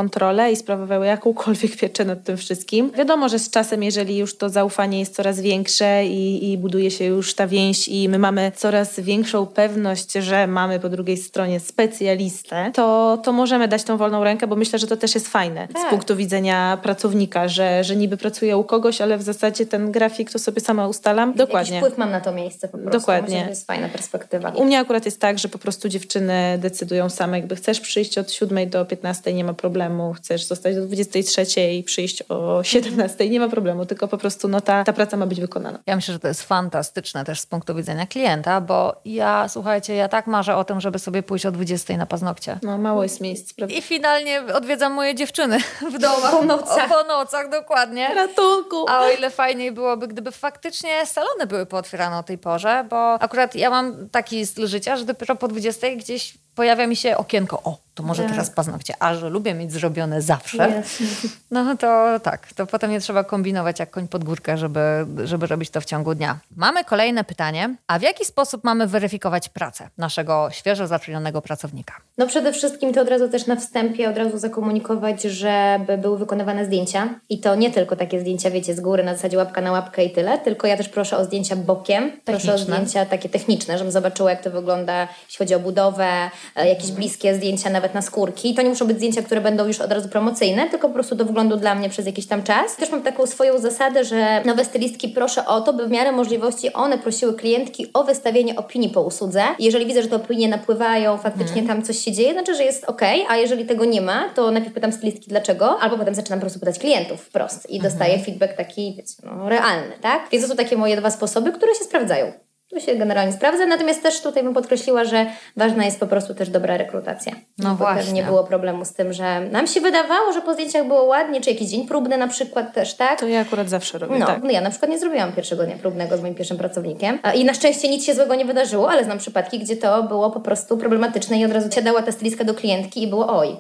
i 0.53 0.57
sprawowały 0.57 1.07
jakąkolwiek 1.07 1.77
pieczę 1.77 2.05
nad 2.05 2.25
tym 2.25 2.37
wszystkim. 2.37 2.91
Wiadomo, 2.91 3.29
że 3.29 3.39
z 3.39 3.51
czasem, 3.51 3.83
jeżeli 3.83 4.19
już 4.19 4.37
to 4.37 4.49
zaufanie 4.49 4.99
jest 4.99 5.15
coraz 5.15 5.41
większe 5.41 6.07
i, 6.07 6.53
i 6.53 6.59
buduje 6.59 6.91
się 6.91 7.05
już 7.05 7.35
ta 7.35 7.47
więź 7.47 7.89
i 7.89 8.09
my 8.09 8.19
mamy 8.19 8.53
coraz 8.57 9.01
większą 9.01 9.47
pewność, 9.47 10.13
że 10.13 10.47
mamy 10.47 10.81
po 10.81 10.89
drugiej 10.89 11.17
stronie 11.17 11.61
specjalistę, 11.61 12.71
to, 12.75 13.19
to 13.25 13.33
możemy 13.33 13.69
dać 13.69 13.85
tą 13.85 13.97
wolną 13.97 14.25
rękę, 14.25 14.47
bo 14.47 14.57
myślę, 14.57 14.79
że 14.79 14.87
to 14.87 14.97
też 14.97 15.15
jest 15.15 15.29
fajne 15.29 15.69
tak. 15.69 15.87
z 15.87 15.91
punktu 15.91 16.17
widzenia 16.17 16.79
pracownika, 16.83 17.49
że, 17.49 17.85
że 17.85 17.97
niby 17.97 18.17
pracuję 18.17 18.57
u 18.57 18.65
kogoś, 18.65 19.01
ale 19.01 19.19
w 19.19 19.23
zasadzie 19.23 19.67
ten 19.67 19.93
grafik 19.93 20.33
to 20.33 20.39
sobie 20.39 20.61
sama 20.61 20.89
ustalam. 20.89 21.35
Dokładnie. 21.35 21.75
Jakiś 21.75 21.89
wpływ 21.89 21.99
mam 21.99 22.11
na 22.11 22.21
to 22.21 22.33
miejsce 22.33 22.69
po 22.69 22.79
prostu. 22.79 22.99
Dokładnie. 22.99 23.35
Myślę, 23.35 23.45
to 23.45 23.51
jest 23.51 23.67
fajna 23.67 23.89
perspektywa. 23.89 24.51
U 24.51 24.65
mnie 24.65 24.79
akurat 24.79 25.05
jest 25.05 25.21
tak, 25.21 25.39
że 25.39 25.49
po 25.49 25.59
prostu 25.59 25.89
dziewczyny 25.89 26.59
decydują 26.59 27.11
same, 27.11 27.39
jakby 27.39 27.57
chcesz 27.57 27.81
przyjść 27.81 28.19
od 28.19 28.33
7 28.33 28.71
do 28.71 28.85
15 28.85 29.33
nie 29.33 29.45
ma 29.45 29.55
problemu 29.55 29.90
problemu. 29.91 30.13
Chcesz 30.15 30.45
zostać 30.45 30.75
do 30.75 30.87
23 30.87 31.73
i 31.73 31.83
przyjść 31.83 32.23
o 32.29 32.63
17, 32.63 33.31
nie 33.31 33.41
ma 33.41 33.49
problemu, 33.49 33.87
tylko 33.87 34.09
po 34.09 34.19
prostu 34.19 34.49
no, 34.49 34.61
ta, 34.61 34.85
ta 34.85 34.93
praca 34.93 35.17
ma 35.17 35.27
być 35.27 35.41
wykonana. 35.41 35.79
Ja 35.87 35.97
myślę, 35.97 36.13
że 36.13 36.21
to 36.21 36.29
jest 36.29 36.43
fantastyczne 36.43 37.25
też 37.25 37.41
z 37.41 37.47
punktu 37.47 37.75
widzenia 37.75 38.07
klienta, 38.07 38.61
bo 38.61 39.01
ja, 39.05 39.49
słuchajcie, 39.49 39.95
ja 39.95 40.09
tak 40.09 40.27
marzę 40.27 40.57
o 40.57 40.65
tym, 40.65 40.81
żeby 40.81 40.99
sobie 40.99 41.23
pójść 41.23 41.47
o 41.47 41.53
20 41.53 41.97
na 41.97 42.07
paznokcie. 42.07 42.59
No, 42.63 42.79
mało 42.79 43.03
jest 43.03 43.21
miejsc, 43.21 43.53
prawda? 43.55 43.75
I 43.75 43.83
finalnie 43.83 44.43
odwiedzam 44.55 44.93
moje 44.93 45.15
dziewczyny 45.15 45.59
w 45.95 45.99
domach. 45.99 46.31
Po 46.31 46.43
nocach. 46.43 46.89
Po 46.89 47.05
nocach, 47.05 47.51
dokładnie. 47.51 48.15
Ratunku! 48.15 48.85
A 48.89 49.01
o 49.01 49.11
ile 49.11 49.31
fajniej 49.31 49.73
byłoby, 49.73 50.09
gdyby 50.09 50.33
faktycznie 50.33 51.07
salony 51.07 51.47
były 51.47 51.67
pootwierane 51.67 52.19
o 52.19 52.23
tej 52.23 52.39
porze, 52.39 52.87
bo 52.91 53.13
akurat 53.13 53.55
ja 53.55 53.71
mam 53.71 54.09
taki 54.09 54.47
styl 54.47 54.67
życia, 54.67 54.97
że 54.97 55.05
dopiero 55.05 55.37
po 55.37 55.49
20 55.49 55.87
gdzieś 55.97 56.39
pojawia 56.61 56.87
mi 56.87 56.97
się 56.97 57.17
okienko, 57.17 57.63
o, 57.65 57.79
to 57.95 58.03
może 58.03 58.23
Tak. 58.23 58.31
teraz 58.33 58.51
paznokcie, 58.51 58.95
a 58.99 59.15
że 59.15 59.29
lubię 59.29 59.55
mieć 59.55 59.73
zrobione 59.73 60.23
zawsze, 60.23 60.57
Jasne. 60.57 61.07
no 61.51 61.77
to 61.77 62.21
tak, 62.23 62.53
to 62.53 62.67
potem 62.67 62.91
nie 62.91 63.01
trzeba 63.01 63.25
kombinować 63.25 63.79
jak 63.81 63.91
koń 63.91 64.09
pod 64.09 64.25
górkę, 64.25 64.59
żeby, 64.59 65.07
żeby 65.25 65.47
robić 65.47 65.71
to 65.71 65.81
w 65.81 65.85
ciągu 65.85 66.15
dnia. 66.15 66.39
Mamy 66.57 66.85
kolejne 66.85 67.25
pytanie, 67.25 67.75
a 67.87 67.99
w 67.99 68.03
jaki 68.03 68.25
sposób 68.25 68.65
mamy 68.65 68.87
weryfikować 68.87 69.49
pracę 69.49 69.89
naszego 69.99 70.49
świeżo 70.53 70.87
zatrudnionego 70.87 71.43
pracownika? 71.43 71.95
No 72.19 72.27
przede 72.27 72.53
wszystkim 72.53 72.93
to 72.95 73.01
od 73.01 73.09
razu 73.09 73.29
też 73.29 73.47
na 73.47 73.57
wstępie 73.57 74.11
od 74.11 74.17
razu 74.17 74.39
zakomunikować, 74.39 75.23
żeby 75.23 75.99
były 75.99 76.19
wykonywane 76.19 76.65
zdjęcia 76.65 77.09
i 77.29 77.39
to 77.41 77.55
nie 77.55 77.71
tylko 77.71 77.97
takie 77.97 78.21
zdjęcia, 78.21 78.51
wiecie, 78.51 78.75
z 78.75 78.81
góry 78.81 79.05
na 79.05 79.15
zasadzie 79.15 79.37
łapka 79.37 79.61
na 79.61 79.73
łapkę 79.73 80.05
i 80.05 80.11
tyle, 80.11 80.39
tylko 80.39 80.67
ja 80.67 80.77
też 80.77 80.89
proszę 80.89 81.17
o 81.17 81.25
zdjęcia 81.25 81.57
bokiem, 81.57 82.13
proszę 82.25 82.49
o 82.55 82.57
Techniczne. 82.59 82.75
zdjęcia 82.77 83.07
takie 83.07 83.29
techniczne, 83.29 83.79
żebym 83.79 83.93
zobaczyła 83.93 84.31
jak 84.31 84.43
to 84.43 84.51
wygląda, 84.51 85.09
jeśli 85.27 85.39
chodzi 85.39 85.55
o 85.55 85.61
budowę, 85.61 86.31
jakieś 86.57 86.93
bliskie 86.93 87.35
zdjęcia 87.35 87.71
nawet 87.71 87.95
na 87.95 88.03
skórki. 88.03 88.55
To 88.55 88.63
nie 88.63 88.69
muszą 88.69 88.87
być 88.87 88.97
zdjęcia, 88.97 89.23
które 89.23 89.41
będą 89.41 89.67
już 89.67 89.81
od 89.81 89.93
razu 89.93 90.09
promocyjne, 90.09 90.69
tylko 90.69 90.89
po 90.89 90.95
prostu 90.95 91.15
do 91.15 91.25
wglądu 91.25 91.57
dla 91.57 91.75
mnie 91.75 91.89
przez 91.89 92.07
jakiś 92.07 92.27
tam 92.27 92.43
czas. 92.43 92.77
Też 92.77 92.91
mam 92.91 93.03
taką 93.03 93.27
swoją 93.27 93.59
zasadę, 93.59 94.05
że 94.05 94.43
nowe 94.45 94.65
stylistki 94.65 95.09
proszę 95.09 95.47
o 95.47 95.61
to, 95.61 95.73
by 95.73 95.87
w 95.87 95.91
miarę 95.91 96.13
możliwości 96.13 96.73
one 96.73 96.99
prosiły 96.99 97.35
klientki 97.35 97.87
o 97.95 98.05
wystawienie 98.05 98.57
opinii 98.57 98.89
po 98.89 99.03
usłudze. 99.03 99.43
I 99.59 99.65
Jeżeli 99.65 99.87
widzę, 99.87 100.03
że 100.03 100.09
te 100.09 100.17
opinie 100.17 100.49
napływają, 100.49 101.19
faktycznie 101.19 101.63
tam 101.63 101.83
coś 101.83 101.99
się 101.99 102.13
dzieje, 102.13 102.33
znaczy, 102.33 102.55
że 102.55 102.65
jest 102.65 102.85
ok, 102.85 103.01
a 103.29 103.37
jeżeli 103.37 103.67
tego 103.67 103.85
nie 103.85 104.01
ma, 104.01 104.29
to 104.35 104.51
najpierw 104.51 104.75
pytam 104.75 104.93
stylistki 104.93 105.29
dlaczego, 105.29 105.81
albo 105.81 105.99
potem 105.99 106.15
zaczynam 106.15 106.39
po 106.39 106.45
prostu 106.45 106.61
pytać 106.61 106.79
klientów 106.79 107.21
wprost 107.21 107.71
i 107.71 107.81
dostaję 107.81 108.19
feedback 108.19 108.57
taki, 108.57 108.95
wiecie, 108.97 109.15
no, 109.23 109.49
realny, 109.49 109.93
tak? 110.01 110.29
Więc 110.33 110.45
to 110.45 110.51
są 110.51 110.57
takie 110.57 110.77
moje 110.77 110.97
dwa 110.97 111.11
sposoby, 111.11 111.53
które 111.53 111.75
się 111.75 111.85
sprawdzają. 111.85 112.33
To 112.71 112.81
się 112.81 112.95
generalnie 112.97 113.33
sprawdza, 113.33 113.67
natomiast 113.67 114.03
też 114.03 114.21
tutaj 114.23 114.43
bym 114.43 114.55
podkreśliła, 114.55 115.05
że 115.05 115.27
ważna 115.57 115.85
jest 115.85 116.01
po 116.01 116.07
prostu 116.07 116.35
też 116.35 116.51
dobra 116.51 116.77
rekrutacja. 116.77 117.33
No 117.59 117.75
właśnie. 117.75 118.13
nie 118.13 118.23
było 118.23 118.45
problemu 118.45 118.85
z 118.85 118.93
tym, 118.93 119.13
że 119.13 119.41
nam 119.41 119.67
się 119.67 119.81
wydawało, 119.81 120.33
że 120.33 120.41
po 120.43 120.55
zdjęciach 120.55 120.87
było 120.87 121.05
ładnie, 121.05 121.41
czy 121.41 121.51
jakiś 121.51 121.69
dzień 121.69 121.87
próbny 121.89 122.17
na 122.19 122.29
przykład 122.29 122.75
też, 122.75 122.95
tak? 122.95 123.21
To 123.21 123.29
ja 123.29 123.41
akurat 123.41 123.69
zawsze 123.69 123.99
robię, 123.99 124.19
No, 124.19 124.27
tak. 124.27 124.53
ja 124.53 124.61
na 124.61 124.71
przykład 124.71 124.91
nie 124.91 124.99
zrobiłam 124.99 125.33
pierwszego 125.33 125.65
dnia 125.65 125.77
próbnego 125.77 126.17
z 126.17 126.21
moim 126.21 126.35
pierwszym 126.35 126.57
pracownikiem 126.59 127.19
i 127.35 127.45
na 127.45 127.55
szczęście 127.55 127.89
nic 127.89 128.05
się 128.05 128.15
złego 128.15 128.35
nie 128.35 128.45
wydarzyło, 128.45 128.91
ale 128.91 129.05
znam 129.05 129.19
przypadki, 129.19 129.59
gdzie 129.59 129.77
to 129.77 130.03
było 130.03 130.31
po 130.31 130.41
prostu 130.41 130.79
problematyczne 130.79 131.39
i 131.39 131.45
od 131.45 131.53
razu 131.53 131.71
siadała 131.73 132.03
ta 132.03 132.13
stylistka 132.13 132.45
do 132.45 132.55
klientki 132.55 133.03
i 133.03 133.07
było 133.07 133.39
oj, 133.39 133.57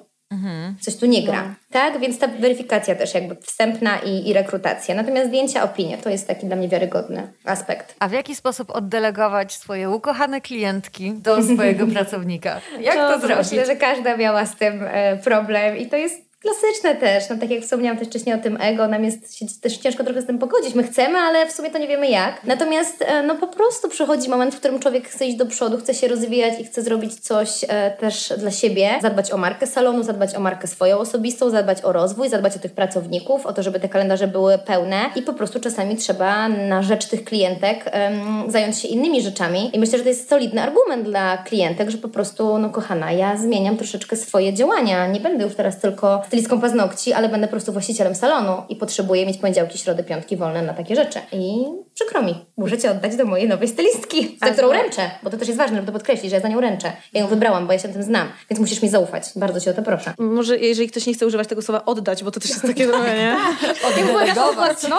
coś 0.80 0.96
tu 0.96 1.06
nie 1.06 1.22
gra. 1.22 1.54
Tak, 1.70 2.00
więc 2.00 2.18
ta 2.18 2.28
weryfikacja 2.28 2.94
też 2.94 3.14
jakby 3.14 3.36
wstępna 3.36 3.98
i, 3.98 4.28
i 4.28 4.32
rekrutacja. 4.32 4.94
Natomiast 4.94 5.28
zdjęcia, 5.28 5.62
opinie 5.62 5.98
to 5.98 6.10
jest 6.10 6.28
taki 6.28 6.46
dla 6.46 6.56
mnie 6.56 6.68
wiarygodny 6.68 7.32
aspekt. 7.44 7.94
A 7.98 8.08
w 8.08 8.12
jaki 8.12 8.34
sposób 8.34 8.70
oddelegować 8.70 9.54
swoje 9.54 9.90
ukochane 9.90 10.40
klientki 10.40 11.12
do 11.12 11.42
swojego 11.42 11.86
pracownika? 11.96 12.60
Jak 12.80 12.94
to, 12.94 13.10
No, 13.10 13.18
zrobić? 13.18 13.50
Myślę, 13.50 13.66
że 13.66 13.76
każda 13.76 14.16
miała 14.16 14.46
z 14.46 14.56
tym 14.56 14.80
e, 14.90 15.16
problem 15.16 15.76
i 15.76 15.86
to 15.86 15.96
jest 15.96 16.29
klasyczne 16.40 16.94
też. 16.94 17.30
No, 17.30 17.36
tak 17.36 17.50
jak 17.50 17.62
wspomniałam 17.62 17.98
też 17.98 18.08
wcześniej 18.08 18.34
o 18.34 18.38
tym 18.38 18.58
ego, 18.60 18.88
nam 18.88 19.04
jest 19.04 19.36
się 19.36 19.46
też 19.60 19.76
ciężko 19.76 20.04
trochę 20.04 20.22
z 20.22 20.26
tym 20.26 20.38
pogodzić. 20.38 20.74
My 20.74 20.82
chcemy, 20.82 21.18
ale 21.18 21.46
w 21.46 21.52
sumie 21.52 21.70
to 21.70 21.78
nie 21.78 21.88
wiemy 21.88 22.08
jak. 22.08 22.44
Natomiast 22.44 23.02
e, 23.02 23.22
no 23.22 23.34
po 23.34 23.46
prostu 23.46 23.88
przychodzi 23.88 24.28
moment, 24.28 24.54
w 24.54 24.58
którym 24.58 24.80
człowiek 24.80 25.08
chce 25.08 25.26
iść 25.26 25.36
do 25.36 25.46
przodu, 25.46 25.78
chce 25.78 25.94
się 25.94 26.08
rozwijać 26.08 26.60
i 26.60 26.64
chce 26.64 26.82
zrobić 26.82 27.20
coś 27.20 27.64
e, 27.68 27.90
też 27.90 28.32
dla 28.38 28.50
siebie. 28.50 28.90
Zadbać 29.02 29.32
o 29.32 29.36
markę 29.36 29.66
salonu, 29.66 30.02
zadbać 30.02 30.34
o 30.34 30.40
markę 30.40 30.66
swoją 30.66 30.98
osobistą, 30.98 31.50
zadbać 31.50 31.84
o 31.84 31.92
rozwój, 31.92 32.28
zadbać 32.28 32.56
o 32.56 32.58
tych 32.58 32.72
pracowników, 32.72 33.46
o 33.46 33.52
to, 33.52 33.62
żeby 33.62 33.80
te 33.80 33.88
kalendarze 33.88 34.26
były 34.28 34.58
pełne 34.58 35.00
i 35.16 35.22
po 35.22 35.32
prostu 35.32 35.60
czasami 35.60 35.96
trzeba 35.96 36.48
na 36.48 36.82
rzecz 36.82 37.06
tych 37.06 37.24
klientek 37.24 37.84
em, 37.84 38.20
zająć 38.48 38.78
się 38.78 38.88
innymi 38.88 39.22
rzeczami. 39.22 39.76
I 39.76 39.78
myślę, 39.78 39.98
że 39.98 40.04
to 40.04 40.10
jest 40.10 40.28
solidny 40.28 40.62
argument 40.62 41.04
dla 41.04 41.38
klientek, 41.38 41.90
że 41.90 41.98
po 41.98 42.08
prostu, 42.08 42.58
no 42.58 42.70
kochana, 42.70 43.12
ja 43.12 43.36
zmieniam 43.36 43.76
troszeczkę 43.76 44.16
swoje 44.16 44.54
działania. 44.54 45.06
Nie 45.06 45.20
będę 45.20 45.44
już 45.44 45.54
teraz 45.54 45.78
tylko 45.78 46.22
stylistką 46.30 46.60
paznokci, 46.60 47.12
ale 47.12 47.28
będę 47.28 47.46
po 47.46 47.50
prostu 47.50 47.72
właścicielem 47.72 48.14
salonu 48.14 48.62
i 48.68 48.76
potrzebuję 48.76 49.26
mieć 49.26 49.38
poniedziałki, 49.38 49.78
środy, 49.78 50.04
piątki 50.04 50.36
wolne 50.36 50.62
na 50.62 50.74
takie 50.74 50.96
rzeczy. 50.96 51.18
I 51.32 51.64
przykro 51.94 52.22
mi, 52.22 52.34
muszę 52.56 52.78
Cię 52.78 52.90
oddać 52.90 53.16
do 53.16 53.24
mojej 53.24 53.48
nowej 53.48 53.68
stylistki, 53.68 54.38
za 54.44 54.50
którą 54.50 54.72
ręczę, 54.72 55.10
bo 55.22 55.30
to 55.30 55.36
też 55.36 55.48
jest 55.48 55.58
ważne, 55.58 55.76
żeby 55.76 55.86
to 55.86 55.92
podkreślić, 55.92 56.30
że 56.30 56.36
ja 56.36 56.42
za 56.42 56.48
nią 56.48 56.60
ręczę. 56.60 56.92
Ja 57.12 57.20
ją 57.20 57.26
wybrałam, 57.26 57.66
bo 57.66 57.72
ja 57.72 57.78
się 57.78 57.88
na 57.88 57.94
tym 57.94 58.02
znam, 58.02 58.28
więc 58.50 58.60
musisz 58.60 58.82
mi 58.82 58.88
zaufać. 58.88 59.24
Bardzo 59.36 59.60
Cię 59.60 59.70
o 59.70 59.74
to 59.74 59.82
proszę. 59.82 60.14
Może 60.18 60.58
jeżeli 60.58 60.88
ktoś 60.88 61.06
nie 61.06 61.14
chce 61.14 61.26
używać 61.26 61.48
tego 61.48 61.62
słowa 61.62 61.84
oddać, 61.84 62.24
bo 62.24 62.30
to 62.30 62.40
też 62.40 62.50
jest 62.50 62.62
takie 62.62 62.86
trochę, 62.86 63.16
nie? 63.18 63.36
Oddelegować. 63.88 64.78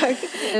Tak. 0.00 0.16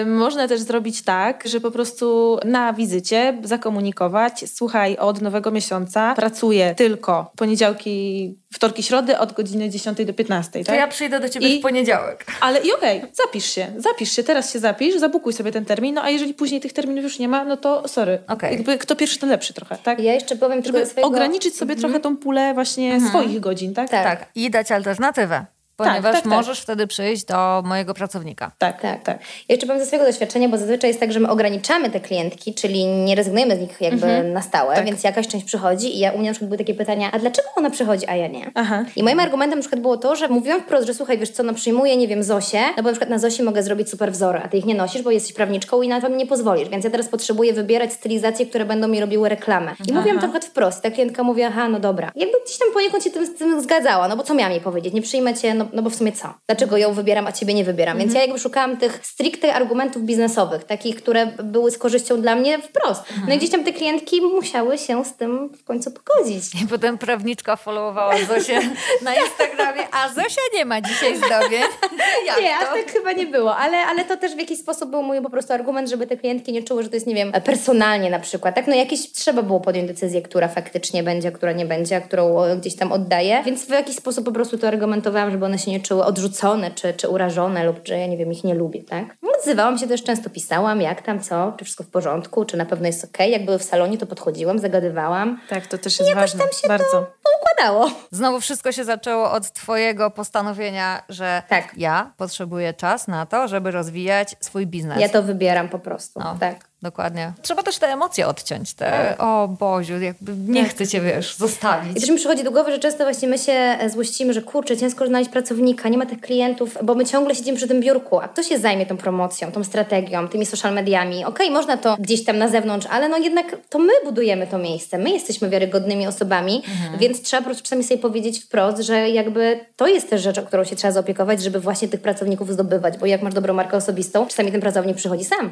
Można 0.07 0.49
też 0.49 0.61
zrobić 0.61 1.03
tak, 1.03 1.49
że 1.49 1.61
po 1.61 1.71
prostu 1.71 2.39
na 2.45 2.73
wizycie 2.73 3.39
zakomunikować, 3.43 4.45
słuchaj, 4.55 4.97
od 4.97 5.21
nowego 5.21 5.51
miesiąca 5.51 6.15
pracuję 6.15 6.75
tylko 6.75 7.33
poniedziałki, 7.37 8.35
wtorki, 8.55 8.83
środy 8.83 9.19
od 9.19 9.33
godziny 9.33 9.71
10 9.71 10.05
do 10.05 10.15
15, 10.15 10.59
To 10.61 10.65
tak? 10.67 10.77
ja 10.77 10.89
przyjdę 10.89 11.21
do 11.21 11.29
ciebie 11.29 11.49
I- 11.49 11.59
w 11.59 11.63
poniedziałek. 11.63 12.25
Ale 12.41 12.61
i 12.61 12.73
okej, 12.73 13.03
zapisz 13.13 13.45
się, 13.47 13.67
zapisz 13.77 14.13
się, 14.13 14.23
teraz 14.23 14.53
się 14.53 14.59
zapisz, 14.59 14.97
zabukuj 14.99 15.33
sobie 15.33 15.53
ten 15.53 15.65
termin, 15.65 15.95
no 15.95 16.03
a 16.03 16.11
jeżeli 16.11 16.35
później 16.35 16.61
tych 16.61 16.73
terminów 16.73 17.05
już 17.05 17.19
nie 17.19 17.29
ma, 17.29 17.45
no 17.45 17.57
to 17.57 17.89
sorry. 17.89 18.19
Okej. 18.29 18.53
Jakby 18.53 18.79
kto 18.79 18.97
pierwszy, 18.97 19.19
ten 19.19 19.29
lepszy 19.31 19.55
trochę, 19.55 19.79
tak? 19.85 20.01
Ja 20.01 20.13
jeszcze 20.15 20.37
powiem 20.37 20.63
tylko 20.63 20.79
Żeby 20.79 20.87
ze 20.87 20.91
swojego... 20.93 21.09
ograniczyć 21.09 21.57
sobie 21.57 21.77
trochę 21.77 22.01
tą 22.01 22.17
pulę 22.17 22.55
właśnie 22.55 23.01
swoich 23.09 23.41
godzin, 23.41 23.75
tak? 23.75 23.91
Tak. 23.91 24.05
Tak. 24.05 24.29
I 24.35 24.51
dać 24.51 24.73
alternatywę, 24.73 25.45
ponieważ 25.77 26.13
tak, 26.13 26.23
tak. 26.23 26.33
możesz 26.33 26.61
wtedy 26.61 26.87
przyjść 26.87 27.25
do 27.25 27.63
mojego 27.65 27.95
pracownika. 27.95 28.51
Tak, 28.59 28.81
Tak. 28.81 29.03
tak. 29.03 29.19
Ja 29.21 29.25
jeszcze 29.49 29.67
powiem 29.67 29.81
ze 29.81 29.87
swojego 29.87 30.07
doświadczenia, 30.07 30.49
bo 30.49 30.59
zazwyczaj 30.59 30.91
jest 30.91 31.01
tak, 31.01 31.13
że 31.13 31.21
my 31.21 31.31
ograniczamy 31.31 31.91
te 31.91 32.01
klientki, 32.01 32.55
czyli 32.55 32.87
nie 32.87 33.15
rezygnujemy 33.15 33.57
z 33.57 33.61
nich 33.61 33.81
jakby 33.81 34.23
na 34.23 34.43
stałe, 34.43 34.75
Tak. 34.75 34.85
więc 34.85 35.05
jakaś 35.05 35.29
część 35.29 35.45
przychodzi 35.47 35.97
i 35.97 35.99
ja 35.99 36.13
u 36.13 36.19
mnie 36.19 36.29
na 36.29 36.33
przykład 36.33 36.49
były 36.49 36.59
takie 36.59 36.75
pytania, 36.75 37.11
a 37.13 37.19
dlaczego 37.19 37.49
ona 37.57 37.71
przychodzi, 37.71 38.07
a 38.09 38.17
ja 38.17 38.27
nie? 38.29 38.51
Aha. 38.55 38.85
I 38.97 39.03
moim 39.03 39.21
argumentem 39.21 39.59
na 39.59 39.63
przykład 39.63 39.81
było 39.83 39.97
to, 39.97 40.17
że 40.17 40.29
mówiłam 40.29 40.61
wprost, 40.61 40.87
że 40.87 40.95
słuchaj, 40.95 41.19
wiesz 41.19 41.31
co, 41.31 41.43
no 41.43 41.55
przyjmuję, 41.55 41.97
nie 41.97 42.09
wiem, 42.09 42.23
Zosię, 42.23 42.61
no 42.77 42.83
bo 42.83 42.83
na 42.83 42.93
przykład 42.93 43.11
na 43.11 43.19
Zosi 43.19 43.43
mogę 43.43 43.63
zrobić 43.63 43.91
super 43.91 44.13
wzory, 44.13 44.41
a 44.45 44.49
ty 44.49 44.57
ich 44.57 44.65
nie 44.65 44.75
nosisz, 44.75 45.03
bo 45.03 45.11
jesteś 45.11 45.33
prawniczką 45.33 45.83
i 45.83 45.89
na 45.89 46.01
to 46.01 46.09
mi 46.09 46.17
nie 46.17 46.27
pozwolisz, 46.27 46.69
więc 46.69 46.85
ja 46.85 46.91
teraz 46.91 47.09
potrzebuję 47.09 47.53
wybierać 47.53 47.93
stylizacje, 47.93 48.47
które 48.47 48.65
będą 48.65 48.89
mi 48.89 49.01
robiły 49.01 49.29
reklamę. 49.29 49.75
I 49.89 49.93
mówiłam 49.93 50.17
to 50.17 50.23
przykład 50.23 50.45
wprost. 50.45 50.83
Ta 50.83 50.91
klientka 50.91 51.23
mówi, 51.23 51.43
aha, 51.43 51.69
no 51.69 51.81
dobra. 51.81 52.13
Jakby 52.17 52.37
gdzieś 52.45 52.59
tam 52.59 52.69
poniekąd 52.73 53.05
się 53.05 53.11
tym, 53.11 53.35
tym 53.35 53.63
zgadzała, 53.63 54.09
no 54.09 54.17
bo 54.17 54.23
co 54.23 54.35
miałam 54.35 54.53
jej 54.53 54.61
powiedzieć? 54.61 54.95
Nie 54.95 55.03
przyjmę 55.03 55.35
cię, 55.35 55.55
no, 55.55 55.64
no 55.73 55.83
bo 55.83 55.91
w 55.91 55.95
sumie 55.95 56.13
co? 56.13 56.35
Dlaczego 56.49 56.77
ją 56.77 56.93
wybieram, 56.93 57.27
a 57.27 57.33
ciebie 57.33 57.55
nie 57.55 57.65
wybieram? 57.65 57.99
Więc 57.99 58.15
ja 58.15 58.21
jakby 58.21 58.39
szukałam 58.39 58.77
tych 58.77 59.01
stricte 59.07 59.55
argumentów 59.55 60.03
biznesowych, 60.03 60.65
takich, 60.65 60.97
które 60.97 61.27
były 61.27 61.71
z 61.71 61.79
korzyścią 61.79 62.21
dla 62.21 62.35
mnie 62.35 62.59
wprost. 62.59 63.03
No 63.29 63.35
i 63.35 63.39
gdzieś 63.39 63.51
tam 63.51 63.65
te 63.65 63.73
klientki 63.73 64.21
musiały 64.21 64.79
się 64.79 65.05
z 65.05 65.17
tym 65.17 65.49
w 65.49 65.65
końcu 65.65 65.91
pogodzić. 65.91 66.63
I 66.63 66.67
potem 66.67 66.99
prawniczka 66.99 67.57
followowała 67.57 68.15
Zosię 68.29 68.61
na 69.03 69.15
Instagramie, 69.15 69.89
a 69.93 70.09
Zosia 70.09 70.41
nie 70.55 70.65
ma 70.65 70.81
dzisiaj 70.81 71.17
zdrowie. 71.17 71.59
Jak 72.27 72.41
nie, 72.41 72.57
aż 72.57 72.69
to? 72.69 72.75
tak 72.75 72.93
chyba 72.93 73.13
nie 73.13 73.27
było, 73.27 73.57
ale, 73.57 73.77
ale 73.77 74.05
to 74.05 74.17
też 74.17 74.35
w 74.35 74.39
jakiś 74.39 74.59
sposób 74.59 74.91
był 74.91 75.03
mój 75.03 75.23
po 75.23 75.31
prostu 75.31 75.53
argument, 75.53 75.91
żeby 75.91 76.07
te 76.07 76.17
klientki 76.17 76.53
nie 76.53 76.63
czuły, 76.63 76.83
że 76.83 76.89
to 76.89 76.97
jest, 76.97 77.07
nie 77.07 77.15
wiem, 77.15 77.33
personalnie 77.33 78.11
na 78.11 78.19
przykład, 78.19 78.55
tak? 78.55 78.67
No 78.67 78.75
jakieś 78.75 79.13
trzeba 79.13 79.43
było 79.43 79.61
podjąć 79.61 79.89
decyzję, 79.89 80.23
która 80.23 80.49
faktycznie 80.49 81.03
będzie, 81.03 81.29
a 81.29 81.31
która 81.31 81.53
nie 81.53 81.67
będzie, 81.67 81.97
a 81.97 82.01
którą 82.01 82.43
e, 82.43 82.57
gdzieś 82.57 82.77
tam 82.77 82.93
oddaję, 82.93 83.43
więc 83.47 83.65
w 83.65 83.71
jakiś 83.71 83.97
sposób 83.97 84.25
po 84.25 84.33
prostu 84.33 84.59
to 84.59 84.69
argumentowałam, 84.69 85.31
żeby 85.31 85.45
one 85.45 85.54
się 85.59 85.71
nie 85.71 85.81
czuły 85.81 86.05
odrzucone, 86.05 86.71
czy, 86.71 86.95
czy 86.95 87.09
urażone 87.09 87.65
lub, 87.65 87.87
że 87.89 87.99
ja 87.99 88.07
nie 88.07 88.17
wiem, 88.17 88.33
ich 88.33 88.45
nie 88.45 88.55
lubię, 88.55 88.85
tak? 88.85 89.05
Odzywałam 89.41 89.79
się 89.79 89.89
też 89.89 90.03
często, 90.03 90.31
pisałam, 90.31 90.81
jak 90.81 91.03
tam, 91.03 91.21
co, 91.21 91.53
czy 91.59 91.65
wszystko 91.65 91.85
w 91.85 91.89
porządku, 91.89 92.45
czy 92.45 92.57
na 92.57 92.67
pewno 92.67 92.87
jest 92.87 93.05
okej. 93.05 93.31
Jak 93.33 93.45
były 93.45 93.59
w 93.59 93.63
salonie, 93.65 93.99
to 93.99 94.07
podchodziłam, 94.07 94.59
zagadywałam. 94.59 95.41
Tak, 95.49 95.67
to 95.67 95.79
też 95.79 95.99
jest 96.01 96.15
ważne. 96.15 96.41
tam 96.41 96.49
się 96.63 96.69
bardzo. 96.69 97.07
Układało. 97.41 97.91
Znowu 98.11 98.41
wszystko 98.41 98.73
się 98.73 98.85
zaczęło 98.85 99.33
od 99.33 99.53
twojego 99.53 100.11
postanowienia, 100.11 101.03
że 101.09 101.43
Tak. 101.49 101.73
ja 101.77 102.13
potrzebuję 102.17 102.75
czas 102.75 103.09
na 103.09 103.27
to, 103.27 103.49
żeby 103.49 103.71
rozwijać 103.71 104.37
swój 104.41 104.67
biznes. 104.67 105.01
Ja 105.01 105.09
to 105.09 105.23
wybieram 105.23 105.69
po 105.69 105.79
prostu, 105.79 106.21
No. 106.21 106.37
tak. 106.41 106.69
Dokładnie. 106.85 107.33
Trzeba 107.43 107.63
też 107.63 107.79
te 107.79 107.87
emocje 107.87 108.27
odciąć. 108.27 108.75
Te, 108.75 109.19
o 109.19 109.49
Boziu, 109.49 110.01
jakby 110.01 110.33
nie 110.53 110.63
Tak. 110.63 110.71
chcę 110.71 110.87
cię, 110.87 111.01
wiesz, 111.01 111.37
zostawić. 111.37 111.97
I 111.97 112.01
też 112.01 112.11
mi 112.11 112.17
przychodzi 112.17 112.45
do 112.45 112.51
głowy, 112.51 112.73
że 112.73 112.79
często 112.79 113.05
właśnie 113.05 113.29
my 113.29 113.39
się 113.39 113.53
e, 113.53 113.91
złościmy, 113.91 114.33
że 114.33 114.43
kurczę, 114.43 114.77
ciężko 114.77 115.07
znaleźć 115.07 115.31
pracownika, 115.31 115.89
nie 115.89 115.99
ma 115.99 116.07
tych 116.07 116.21
klientów, 116.21 116.79
bo 116.83 116.95
my 116.95 117.07
ciągle 117.07 117.35
siedzimy 117.35 117.57
przy 117.57 117.69
tym 117.69 117.81
biurku, 117.81 118.21
a 118.21 118.29
kto 118.29 118.43
się 118.43 118.59
zajmie 118.59 118.87
tą 118.87 118.97
promocją, 118.97 119.53
tą 119.53 119.65
strategią, 119.65 120.29
tymi 120.29 120.47
social 120.47 120.75
mediami? 120.75 121.25
Okej, 121.25 121.51
można 121.51 121.77
to 121.77 121.97
gdzieś 121.99 122.25
tam 122.25 122.39
na 122.39 122.49
zewnątrz, 122.49 122.87
ale 122.91 123.09
no 123.09 123.19
jednak 123.19 123.57
to 123.71 123.79
my 123.79 123.93
budujemy 124.05 124.47
to 124.47 124.59
miejsce, 124.59 124.99
my 124.99 125.11
jesteśmy 125.11 125.49
wiarygodnymi 125.51 126.07
osobami, 126.07 126.63
więc 127.01 127.23
trzeba 127.23 127.41
po 127.41 127.45
prostu 127.45 127.63
czasami 127.63 127.85
sobie 127.85 128.01
powiedzieć 128.01 128.45
wprost, 128.45 128.83
że 128.83 129.11
jakby 129.11 129.61
to 129.77 129.87
jest 129.87 130.11
też 130.11 130.23
rzecz, 130.23 130.39
o 130.39 130.43
którą 130.43 130.65
się 130.65 130.77
trzeba 130.77 130.93
zaopiekować, 130.93 131.43
żeby 131.43 131.61
właśnie 131.61 131.89
tych 131.89 132.01
pracowników 132.01 132.53
zdobywać, 132.53 132.99
bo 132.99 133.07
jak 133.07 133.23
masz 133.23 133.35
dobrą 133.35 133.55
markę 133.55 133.77
osobistą, 133.77 134.27
czasami 134.27 134.53
ten 134.53 134.61
pracownik 134.61 134.97
przychodzi 134.97 135.25
sam. 135.25 135.51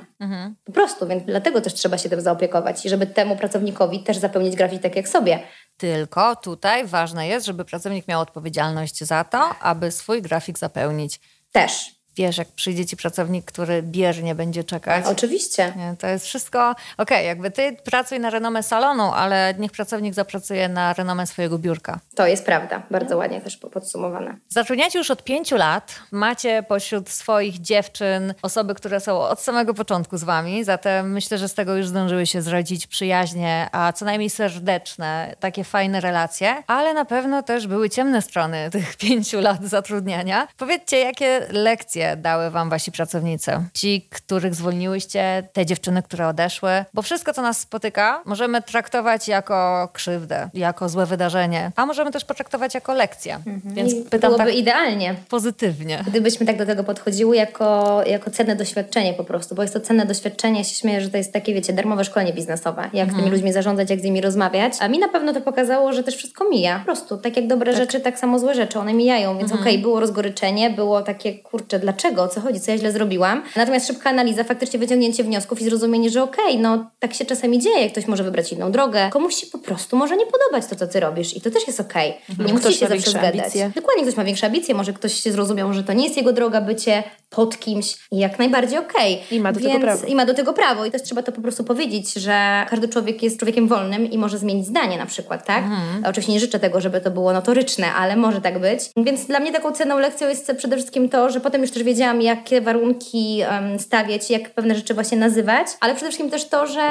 Po 0.65 0.73
prostu, 0.73 1.07
więc 1.07 1.22
dlatego 1.27 1.61
też 1.61 1.75
trzeba 1.75 1.99
się 1.99 2.09
tym 2.09 2.21
zaopiekować 2.21 2.87
i 2.87 2.89
żeby 2.89 3.07
temu 3.07 3.37
pracownikowi 3.37 4.03
też 4.03 4.17
zapełnić 4.17 4.57
grafik 4.57 4.83
tak 4.83 4.97
jak 4.97 5.09
sobie. 5.09 5.43
Tylko 5.77 6.37
tutaj 6.37 6.87
ważne 6.87 7.29
jest, 7.29 7.47
żeby 7.47 7.65
pracownik 7.65 8.09
miał 8.09 8.21
odpowiedzialność 8.21 9.05
za 9.05 9.25
to, 9.25 9.55
aby 9.61 9.91
swój 9.91 10.23
grafik 10.23 10.59
zapełnić. 10.59 11.21
Też. 11.53 12.02
Wiesz, 12.17 12.39
jak 12.39 12.49
przyjdzie 12.49 12.87
ci 12.87 12.97
pracownik, 12.97 13.45
który 13.45 13.83
biernie 13.83 14.35
będzie 14.35 14.65
czekać. 14.65 15.05
Oczywiście. 15.07 15.73
Nie, 15.77 15.95
to 15.99 16.07
jest 16.07 16.27
wszystko. 16.27 16.75
Okej, 16.99 17.27
jakby 17.27 17.51
ty 17.51 17.77
pracuj 17.85 18.21
na 18.21 18.31
renomę 18.31 18.63
salonu, 18.63 19.03
ale 19.15 19.55
niech 19.59 19.73
pracownik 19.73 20.15
zapracuje 20.15 20.69
na 20.69 20.93
renomę 20.93 21.27
swojego 21.27 21.59
biurka. 21.59 22.01
To 22.15 22.27
jest 22.27 22.45
prawda. 22.47 22.83
Bardzo 22.91 23.17
ładnie 23.17 23.41
też 23.41 23.57
po- 23.57 23.71
podsumowane. 23.71 24.37
Zatrudniacie 24.49 24.99
już 24.99 25.11
od 25.11 25.25
pięciu 25.25 25.57
lat. 25.57 25.95
Macie 26.11 26.63
pośród 26.69 27.09
swoich 27.11 27.59
dziewczyn 27.61 28.35
osoby, 28.43 28.75
które 28.75 29.01
są 29.01 29.21
od 29.21 29.41
samego 29.41 29.75
początku 29.75 30.17
z 30.19 30.25
wami, 30.25 30.65
zatem 30.65 31.13
myślę, 31.13 31.39
że 31.39 31.49
z 31.49 31.55
tego 31.55 31.77
już 31.77 31.87
zdążyły 31.87 32.27
się 32.27 32.43
zrodzić 32.43 32.87
przyjaźnie, 32.87 33.69
a 33.73 33.93
co 33.93 34.05
najmniej 34.05 34.31
serdeczne, 34.31 35.35
takie 35.41 35.65
fajne 35.65 36.01
relacje, 36.01 36.63
ale 36.67 36.95
na 36.95 37.05
pewno 37.05 37.43
też 37.43 37.67
były 37.67 37.91
ciemne 37.91 38.23
strony 38.23 38.71
tych 38.71 38.97
pięciu 39.07 39.41
lat 39.41 39.65
zatrudniania. 39.65 40.49
Powiedzcie, 40.57 40.99
jakie 40.99 41.47
lekcje 41.51 42.02
dały 42.17 42.51
wam 42.51 42.71
wasi 42.71 42.93
pracownicy? 42.93 43.53
Ci, 43.75 44.09
których 44.11 44.55
zwolniłyście, 44.55 45.49
te 45.53 45.67
dziewczyny, 45.67 46.03
które 46.03 46.29
odeszły, 46.29 46.85
bo 46.95 47.03
wszystko, 47.03 47.33
co 47.33 47.43
nas 47.43 47.61
spotyka, 47.61 48.23
możemy 48.25 48.63
traktować 48.63 49.29
jako 49.29 49.89
krzywdę, 49.93 50.51
jako 50.55 50.89
złe 50.89 51.07
wydarzenie, 51.07 51.73
a 51.77 51.87
możemy 51.87 52.11
też 52.11 52.25
potraktować 52.25 52.75
jako 52.75 52.95
lekcję. 52.95 53.39
Więc 53.65 53.93
I 53.93 53.97
pytam 53.97 54.21
byłoby 54.21 54.51
tak 54.51 54.55
idealnie, 54.55 55.15
pozytywnie. 55.29 56.05
gdybyśmy 56.07 56.47
tak 56.47 56.59
do 56.59 56.67
tego 56.67 56.85
podchodziły 56.85 57.37
jako, 57.37 58.01
jako 58.07 58.31
cenne 58.31 58.57
doświadczenie 58.57 59.15
po 59.15 59.25
prostu, 59.25 59.55
bo 59.55 59.63
jest 59.63 59.75
to 59.75 59.81
cenne 59.81 60.07
doświadczenie. 60.07 60.59
Ja 60.59 60.65
się 60.65 60.75
śmieję, 60.75 61.01
że 61.01 61.11
to 61.11 61.17
jest 61.17 61.33
takie, 61.33 61.55
wiecie, 61.55 61.73
darmowe 61.73 62.05
szkolenie 62.05 62.33
biznesowe. 62.33 62.91
Jak 62.93 63.13
z 63.13 63.17
tymi 63.17 63.31
ludźmi 63.31 63.53
zarządzać, 63.53 63.91
jak 63.91 64.01
z 64.01 64.03
nimi 64.03 64.21
rozmawiać. 64.21 64.73
A 64.81 64.89
mi 64.89 64.99
na 64.99 65.09
pewno 65.09 65.33
to 65.33 65.41
pokazało, 65.41 65.93
że 65.93 66.03
też 66.03 66.17
wszystko 66.17 66.49
mija. 66.49 66.79
Po 66.79 66.85
prostu, 66.85 67.19
tak 67.19 67.37
jak 67.37 67.47
dobre 67.47 67.77
rzeczy, 67.77 68.01
tak 68.01 68.19
samo 68.19 68.39
złe 68.39 68.55
rzeczy, 68.55 68.79
one 68.79 68.95
mijają. 68.95 69.39
Więc 69.39 69.53
okej, 69.53 69.79
było 69.79 70.01
rozgoryczenie, 70.01 70.71
było 70.71 71.03
takie, 71.03 71.39
kurczę, 71.39 71.79
dlaczego, 71.93 72.23
o 72.23 72.29
co 72.29 72.41
chodzi, 72.41 72.61
co 72.61 72.71
ja 72.71 72.79
źle 72.79 72.93
zrobiłam. 72.93 73.43
Natomiast 73.57 73.87
szybka 73.87 74.11
analiza, 74.11 74.45
faktycznie 74.45 74.79
wyciągnięcie 74.79 75.25
wniosków 75.25 75.61
i 75.61 75.65
zrozumienie, 75.65 76.11
że 76.11 76.23
okej, 76.23 76.59
no 76.59 76.91
tak 76.99 77.15
się 77.15 77.25
czasami 77.25 77.59
dzieje, 77.59 77.91
ktoś 77.91 78.07
może 78.07 78.25
wybrać 78.25 78.53
inną 78.53 78.73
drogę, 78.73 79.11
komuś 79.11 79.35
się 79.35 79.47
po 79.47 79.59
prostu 79.59 79.97
może 79.97 80.17
nie 80.17 80.27
podobać 80.27 80.71
to, 80.71 80.77
co 80.77 80.87
ty 80.87 81.01
robisz 81.01 81.37
i 81.37 81.41
to 81.41 81.51
też 81.51 81.67
jest 81.67 81.81
okej. 81.81 82.15
Nie 82.29 82.35
Ktoś 82.45 82.53
musisz 82.53 82.81
się 82.81 82.87
zawsze 82.89 83.11
zgadzać. 83.11 83.35
ambicje. 83.35 83.71
Dokładnie, 83.75 84.03
ktoś 84.03 84.17
ma 84.17 84.25
większe 84.25 84.47
ambicje, 84.47 84.75
może 84.75 84.93
ktoś 84.93 85.15
się 85.23 85.33
zrozumiał, 85.33 85.73
że 85.73 85.85
to 85.85 85.93
nie 85.93 86.05
jest 86.05 86.17
jego 86.17 86.33
droga 86.33 86.61
bycie 86.61 87.03
pod 87.31 87.59
kimś 87.59 87.97
i 88.13 88.19
jak 88.19 88.39
najbardziej 88.39 88.79
okej. 88.79 89.23
I 89.31 89.41
ma 89.41 89.53
do 89.53 89.61
tego 89.61 89.81
prawo. 89.81 90.07
I 90.07 90.15
ma 90.15 90.27
do 90.27 90.35
tego 90.35 90.53
prawo 90.53 90.85
i 90.85 90.91
też 90.91 91.03
trzeba 91.03 91.23
to 91.23 91.33
po 91.33 91.41
prostu 91.41 91.65
powiedzieć, 91.65 92.13
że 92.15 92.67
każdy 92.71 92.89
człowiek 92.89 93.23
jest 93.23 93.39
człowiekiem 93.39 93.69
wolnym 93.69 94.11
i 94.11 94.19
może 94.19 94.39
zmienić 94.39 94.67
zdanie 94.67 94.99
na 94.99 95.07
przykład, 95.07 95.47
tak? 95.47 95.65
Mhm. 95.65 96.05
Oczywiście 96.05 96.33
nie 96.33 96.41
życzę 96.41 96.61
tego, 96.61 96.81
żeby 96.81 97.01
to 97.01 97.11
było 97.11 97.33
notoryczne, 97.33 97.93
ale 97.93 98.17
może 98.17 98.41
tak 98.41 98.59
być. 98.59 98.81
Więc 98.97 99.27
dla 99.27 99.41
mnie 99.41 99.53
taką 99.53 99.73
cenną 99.73 99.99
lekcją 99.99 100.29
jest 100.29 100.53
przede 100.59 100.77
wszystkim 100.77 101.09
to, 101.09 101.31
że 101.31 101.41
potem 101.41 101.63
już 101.63 101.71
też 101.71 101.82
wiedziałam, 101.85 102.23
jakie 102.23 102.61
warunki 102.61 103.43
stawiać, 103.79 104.31
jak 104.31 104.51
pewne 104.55 104.75
rzeczy 104.75 104.95
właśnie 104.95 105.19
nazywać, 105.19 105.67
ale 105.81 105.95
przede 105.95 106.09
wszystkim 106.11 106.31
też 106.31 106.49
to, 106.49 106.67
że, 106.67 106.83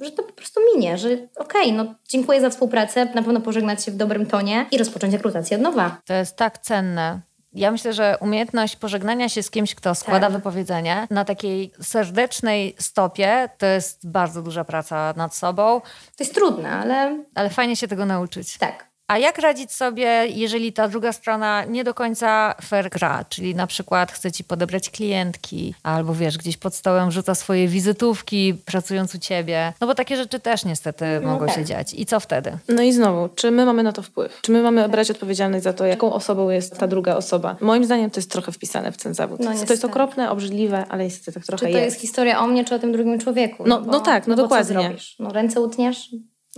że 0.00 0.10
to 0.10 0.22
po 0.22 0.32
prostu 0.32 0.60
minie, 0.74 0.98
że 0.98 1.08
okej, 1.36 1.72
no 1.72 1.94
dziękuję 2.08 2.40
za 2.40 2.50
współpracę, 2.50 3.04
na 3.04 3.22
pewno 3.22 3.40
pożegnać 3.40 3.84
się 3.84 3.90
w 3.92 3.96
dobrym 3.96 4.26
tonie 4.26 4.66
i 4.70 4.78
rozpocząć 4.78 5.12
rekrutację 5.12 5.56
od 5.56 5.62
nowa. 5.62 5.96
To 6.06 6.14
jest 6.14 6.36
tak 6.36 6.58
cenne. 6.58 7.20
Ja 7.52 7.70
myślę, 7.70 7.92
że 7.92 8.16
umiejętność 8.20 8.76
pożegnania 8.76 9.28
się 9.28 9.42
z 9.42 9.50
kimś, 9.50 9.74
kto 9.74 9.94
składa 9.94 10.26
Tak. 10.26 10.36
wypowiedzenie 10.36 11.06
na 11.10 11.24
takiej 11.24 11.72
serdecznej 11.82 12.76
stopie, 12.78 13.48
to 13.58 13.66
jest 13.66 14.08
bardzo 14.10 14.42
duża 14.42 14.64
praca 14.64 15.14
nad 15.16 15.34
sobą, 15.34 15.80
To 16.16 16.24
jest 16.24 16.34
trudne, 16.34 16.70
ale 16.70 17.18
ale 17.34 17.50
fajnie 17.50 17.76
się 17.76 17.88
tego 17.88 18.06
nauczyć. 18.06 18.58
tak. 18.58 18.87
A 19.08 19.18
jak 19.18 19.38
radzić 19.38 19.72
sobie, 19.72 20.26
jeżeli 20.26 20.72
ta 20.72 20.88
druga 20.88 21.12
strona 21.12 21.64
nie 21.64 21.84
do 21.84 21.94
końca 21.94 22.54
fair 22.62 22.90
gra? 22.90 23.24
Czyli 23.28 23.54
na 23.54 23.66
przykład 23.66 24.12
chce 24.12 24.32
ci 24.32 24.44
podebrać 24.44 24.90
klientki, 24.90 25.74
albo 25.82 26.14
wiesz, 26.14 26.38
gdzieś 26.38 26.56
pod 26.56 26.74
stołem 26.74 27.10
rzuca 27.10 27.34
swoje 27.34 27.68
wizytówki, 27.68 28.54
pracując 28.64 29.14
u 29.14 29.18
ciebie. 29.18 29.72
No 29.80 29.86
bo 29.86 29.94
takie 29.94 30.16
rzeczy 30.16 30.40
też 30.40 30.64
niestety 30.64 31.20
mogą 31.20 31.46
tak. 31.46 31.54
się 31.54 31.64
dziać. 31.64 31.94
I 31.94 32.06
co 32.06 32.20
wtedy? 32.20 32.58
No 32.68 32.82
i 32.82 32.92
znowu, 32.92 33.28
czy 33.28 33.50
my 33.50 33.66
mamy 33.66 33.82
na 33.82 33.92
to 33.92 34.02
wpływ? 34.02 34.40
Czy 34.42 34.52
my 34.52 34.62
mamy 34.62 34.88
brać 34.88 35.10
odpowiedzialność 35.10 35.64
za 35.64 35.72
to, 35.72 35.86
jaką 35.86 36.12
osobą 36.12 36.50
jest 36.50 36.78
ta 36.78 36.86
druga 36.86 37.16
osoba? 37.16 37.56
Moim 37.60 37.84
zdaniem 37.84 38.10
to 38.10 38.20
jest 38.20 38.30
trochę 38.30 38.52
wpisane 38.52 38.92
w 38.92 38.96
ten 38.96 39.14
zawód. 39.14 39.40
No 39.40 39.50
to 39.66 39.72
jest 39.72 39.84
okropne, 39.84 40.30
obrzydliwe, 40.30 40.86
ale 40.88 41.04
niestety 41.04 41.32
tak 41.32 41.44
trochę 41.44 41.66
Czy 41.66 41.72
to 41.72 41.78
jest. 41.78 41.84
jest. 41.84 42.00
historia 42.00 42.40
o 42.40 42.46
mnie, 42.46 42.64
czy 42.64 42.74
o 42.74 42.78
tym 42.78 42.92
drugim 42.92 43.18
człowieku? 43.20 43.64
No- 43.66 43.80
no 43.80 44.00
tak, 44.00 44.26
no 44.26 44.36
bo 44.36 44.42
dokładnie. 44.42 44.74
Co 44.74 44.82
zrobisz? 44.82 45.16
No 45.18 45.32
ręce 45.32 45.60
utniesz? 45.60 46.10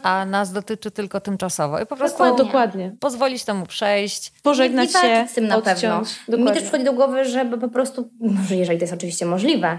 A 0.03 0.25
nas 0.25 0.53
dotyczy 0.53 0.91
tylko 0.91 1.21
tymczasowo. 1.21 1.81
I 1.81 1.87
po 1.87 1.97
prostu 1.97 2.19
Dokładnie. 2.19 2.45
Dokładnie. 2.45 2.97
pozwolić 3.01 3.45
temu 3.45 3.67
przejść. 3.67 4.33
Pożegnać 4.43 4.91
I 4.91 4.93
się, 4.93 5.27
z 5.31 5.33
tym 5.35 5.47
na 5.47 5.57
odciąć. 5.57 5.81
pewno. 5.81 6.01
Mi 6.01 6.07
Dokładnie. 6.29 6.53
też 6.55 6.63
przychodzi 6.63 6.85
do 6.85 6.93
głowy, 6.93 7.25
żeby 7.25 7.59
po 7.59 7.69
prostu, 7.69 8.11
może 8.21 8.57
jeżeli 8.57 8.79
to 8.79 8.85
jest 8.85 8.95
oczywiście 8.95 9.27
możliwe, 9.27 9.79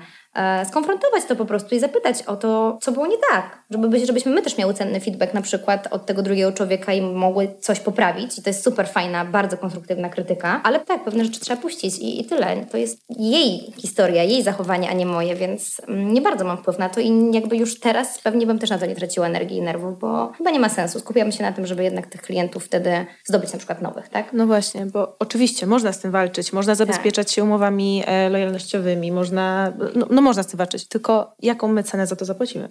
skonfrontować 0.66 1.26
to 1.26 1.36
po 1.36 1.46
prostu 1.46 1.76
i 1.76 1.80
zapytać 1.80 2.24
o 2.24 2.36
to, 2.36 2.78
co 2.82 2.92
było 2.92 3.08
nie 3.08 3.18
tak. 3.32 3.64
Żeby 3.70 4.06
żebyśmy 4.06 4.32
my 4.32 4.42
też 4.42 4.58
miały 4.58 4.74
cenny 4.74 5.00
feedback 5.00 5.34
na 5.34 5.42
przykład 5.42 5.88
od 5.92 6.06
tego 6.06 6.22
drugiego 6.22 6.52
człowieka 6.52 6.94
i 6.94 7.02
mogły 7.02 7.48
coś 7.60 7.80
poprawić. 7.80 8.40
I 8.40 8.42
to 8.42 8.50
jest 8.50 8.64
super 8.64 8.88
fajna, 8.88 9.26
bardzo 9.26 9.58
konstruktywna 9.58 10.10
krytyka. 10.10 10.62
Ale 10.64 10.80
tak, 10.80 11.04
pewne 11.04 11.26
rzeczy 11.26 11.40
trzeba 11.40 11.62
puścić 11.62 12.00
i, 12.00 12.22
i 12.22 12.26
tyle. 12.26 12.66
To 12.72 12.78
jest 12.78 13.00
jej 13.10 13.74
historia, 13.78 14.24
jej 14.24 14.44
zachowanie, 14.44 14.90
a 14.90 14.94
nie 14.94 15.06
moje, 15.06 15.36
więc 15.36 15.82
mm, 15.88 16.14
nie 16.14 16.22
bardzo 16.22 16.46
mam 16.46 16.58
wpływ 16.58 16.80
na 16.80 16.90
to 16.90 17.00
i 17.00 17.32
jakby 17.32 17.58
już 17.58 17.80
teraz 17.80 18.20
pewnie 18.20 18.48
bym 18.48 18.60
też 18.60 18.70
na 18.70 18.78
to 18.78 18.86
nie 18.86 18.96
traciła 18.96 19.28
energii 19.28 19.58
i 19.58 19.62
nerwów, 19.62 20.00
bo 20.00 20.32
chyba 20.38 20.52
nie 20.52 20.60
ma 20.60 20.70
sensu. 20.70 21.00
Skupiamy 21.00 21.32
się 21.32 21.44
na 21.44 21.52
tym, 21.52 21.66
żeby 21.68 21.84
jednak 21.84 22.08
tych 22.08 22.22
klientów 22.22 22.66
wtedy 22.66 23.06
zdobyć 23.26 23.54
na 23.54 23.58
przykład 23.58 23.82
nowych, 23.82 24.10
tak? 24.10 24.34
No 24.34 24.48
właśnie, 24.48 24.86
bo 24.86 25.16
oczywiście 25.20 25.68
można 25.68 25.94
z 25.94 26.00
tym 26.00 26.12
walczyć, 26.12 26.54
można 26.54 26.76
zabezpieczać 26.76 27.32
się 27.32 27.44
umowami 27.44 28.04
e, 28.06 28.30
lojalnościowymi, 28.30 29.12
można, 29.12 29.74
no, 29.96 30.08
no 30.10 30.21
można 30.22 30.44
z 30.44 30.48
tym 30.48 30.58
walczyć, 30.58 30.88
tylko 30.88 31.36
jaką 31.42 31.68
my 31.68 31.84
cenę 31.84 32.08
za 32.08 32.16
to 32.16 32.26
zapłacimy? 32.26 32.70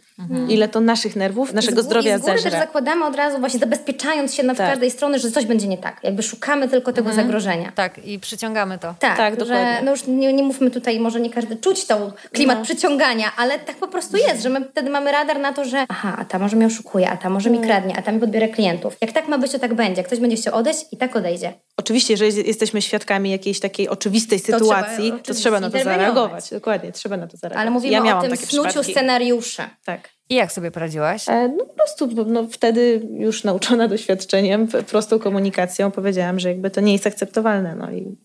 Ile 0.48 0.68
to 0.68 0.80
naszych 0.80 1.16
nerwów, 1.16 1.52
naszego 1.52 1.80
I 1.80 1.84
z 1.84 1.86
zdrowia 1.86 2.16
I 2.16 2.18
z 2.18 2.20
góry 2.22 2.32
też 2.34 2.42
zeżre? 2.42 2.58
zakładamy 2.58 3.04
od 3.04 3.16
razu, 3.16 3.38
właśnie 3.38 3.60
zabezpieczając 3.60 4.34
się 4.34 4.42
na 4.42 4.54
Tak. 4.54 4.70
każdej 4.70 4.90
strony, 4.90 5.18
że 5.18 5.30
coś 5.30 5.46
będzie 5.46 5.66
nie 5.68 5.78
tak. 5.78 6.00
Jakby 6.02 6.22
szukamy 6.22 6.68
tylko 6.68 6.92
tego 6.92 7.12
zagrożenia. 7.12 7.72
Tak, 7.74 8.06
i 8.06 8.18
przyciągamy 8.18 8.78
to. 8.78 8.94
Tak, 8.98 9.16
Tak, 9.16 9.34
że 9.34 9.40
dokładnie. 9.40 9.80
no 9.84 9.90
już 9.90 10.06
nie, 10.06 10.32
nie 10.32 10.42
mówmy 10.42 10.70
tutaj, 10.70 11.00
może 11.00 11.20
nie 11.20 11.30
każdy 11.30 11.56
czuć 11.56 11.84
tą 11.84 12.12
klimat 12.32 12.58
No. 12.58 12.64
przyciągania, 12.64 13.32
ale 13.36 13.58
tak 13.58 13.76
po 13.76 13.88
prostu 13.88 14.16
jest, 14.16 14.42
że 14.42 14.48
my 14.48 14.60
wtedy 14.72 14.90
mamy 14.90 15.12
radar 15.12 15.40
na 15.40 15.52
to, 15.52 15.64
że 15.64 15.84
aha, 15.88 16.16
a 16.18 16.24
ta 16.24 16.38
może 16.38 16.56
mnie 16.56 16.66
oszukuje, 16.66 17.10
a 17.10 17.16
ta 17.16 17.30
może 17.30 17.48
Mm. 17.48 17.60
mi 17.60 17.66
kradnie, 17.66 17.96
a 17.98 18.02
ta 18.02 18.12
mi 18.12 18.20
podbiera 18.20 18.48
klientów. 18.48 18.96
Jak 19.00 19.12
tak 19.12 19.28
ma 19.28 19.38
być, 19.38 19.52
to 19.52 19.58
tak 19.58 19.74
będzie. 19.74 19.96
Jak 20.00 20.06
ktoś 20.06 20.18
będzie 20.20 20.36
chciał 20.36 20.54
odejść 20.54 20.80
i 20.92 20.96
tak 20.96 21.16
odejdzie. 21.16 21.52
Oczywiście, 21.76 22.14
jeżeli 22.14 22.48
jesteśmy 22.48 22.82
świadkami 22.82 23.30
jakiejś 23.30 23.60
takiej 23.60 23.88
oczywistej 23.88 24.40
trzeba 24.40 24.58
sytuacji, 24.58 25.10
to 25.10 25.16
oczywiście 25.16 25.34
trzeba 25.42 25.60
na 25.60 25.70
to 25.70 25.78
zareagować. 25.84 26.50
Dokładnie, 26.50 26.92
trzeba 26.92 27.16
na 27.16 27.26
to 27.26 27.36
zareagować. 27.40 27.62
Ale 27.62 27.70
mówimy 27.70 28.06
ja 28.08 28.18
o 28.18 28.22
tym 28.22 28.36
snuciu 28.36 28.68
przypadki. 28.68 28.92
scenariuszy. 28.92 29.62
Tak. 29.84 30.08
I 30.28 30.34
jak 30.34 30.52
sobie 30.52 30.70
poradziłaś? 30.70 31.28
E, 31.28 31.48
No 31.48 31.64
po 31.64 31.74
prostu 31.74 32.08
no, 32.26 32.46
wtedy 32.50 33.08
już 33.18 33.44
nauczona 33.44 33.88
doświadczeniem, 33.94 34.68
prostą 34.68 35.18
komunikacją 35.18 35.90
powiedziałam, 35.90 36.40
że 36.40 36.48
jakby 36.48 36.70
to 36.70 36.80
nie 36.80 36.92
jest 36.92 37.06
akceptowalne. 37.06 37.74
No 37.74 37.90
i 37.92 38.16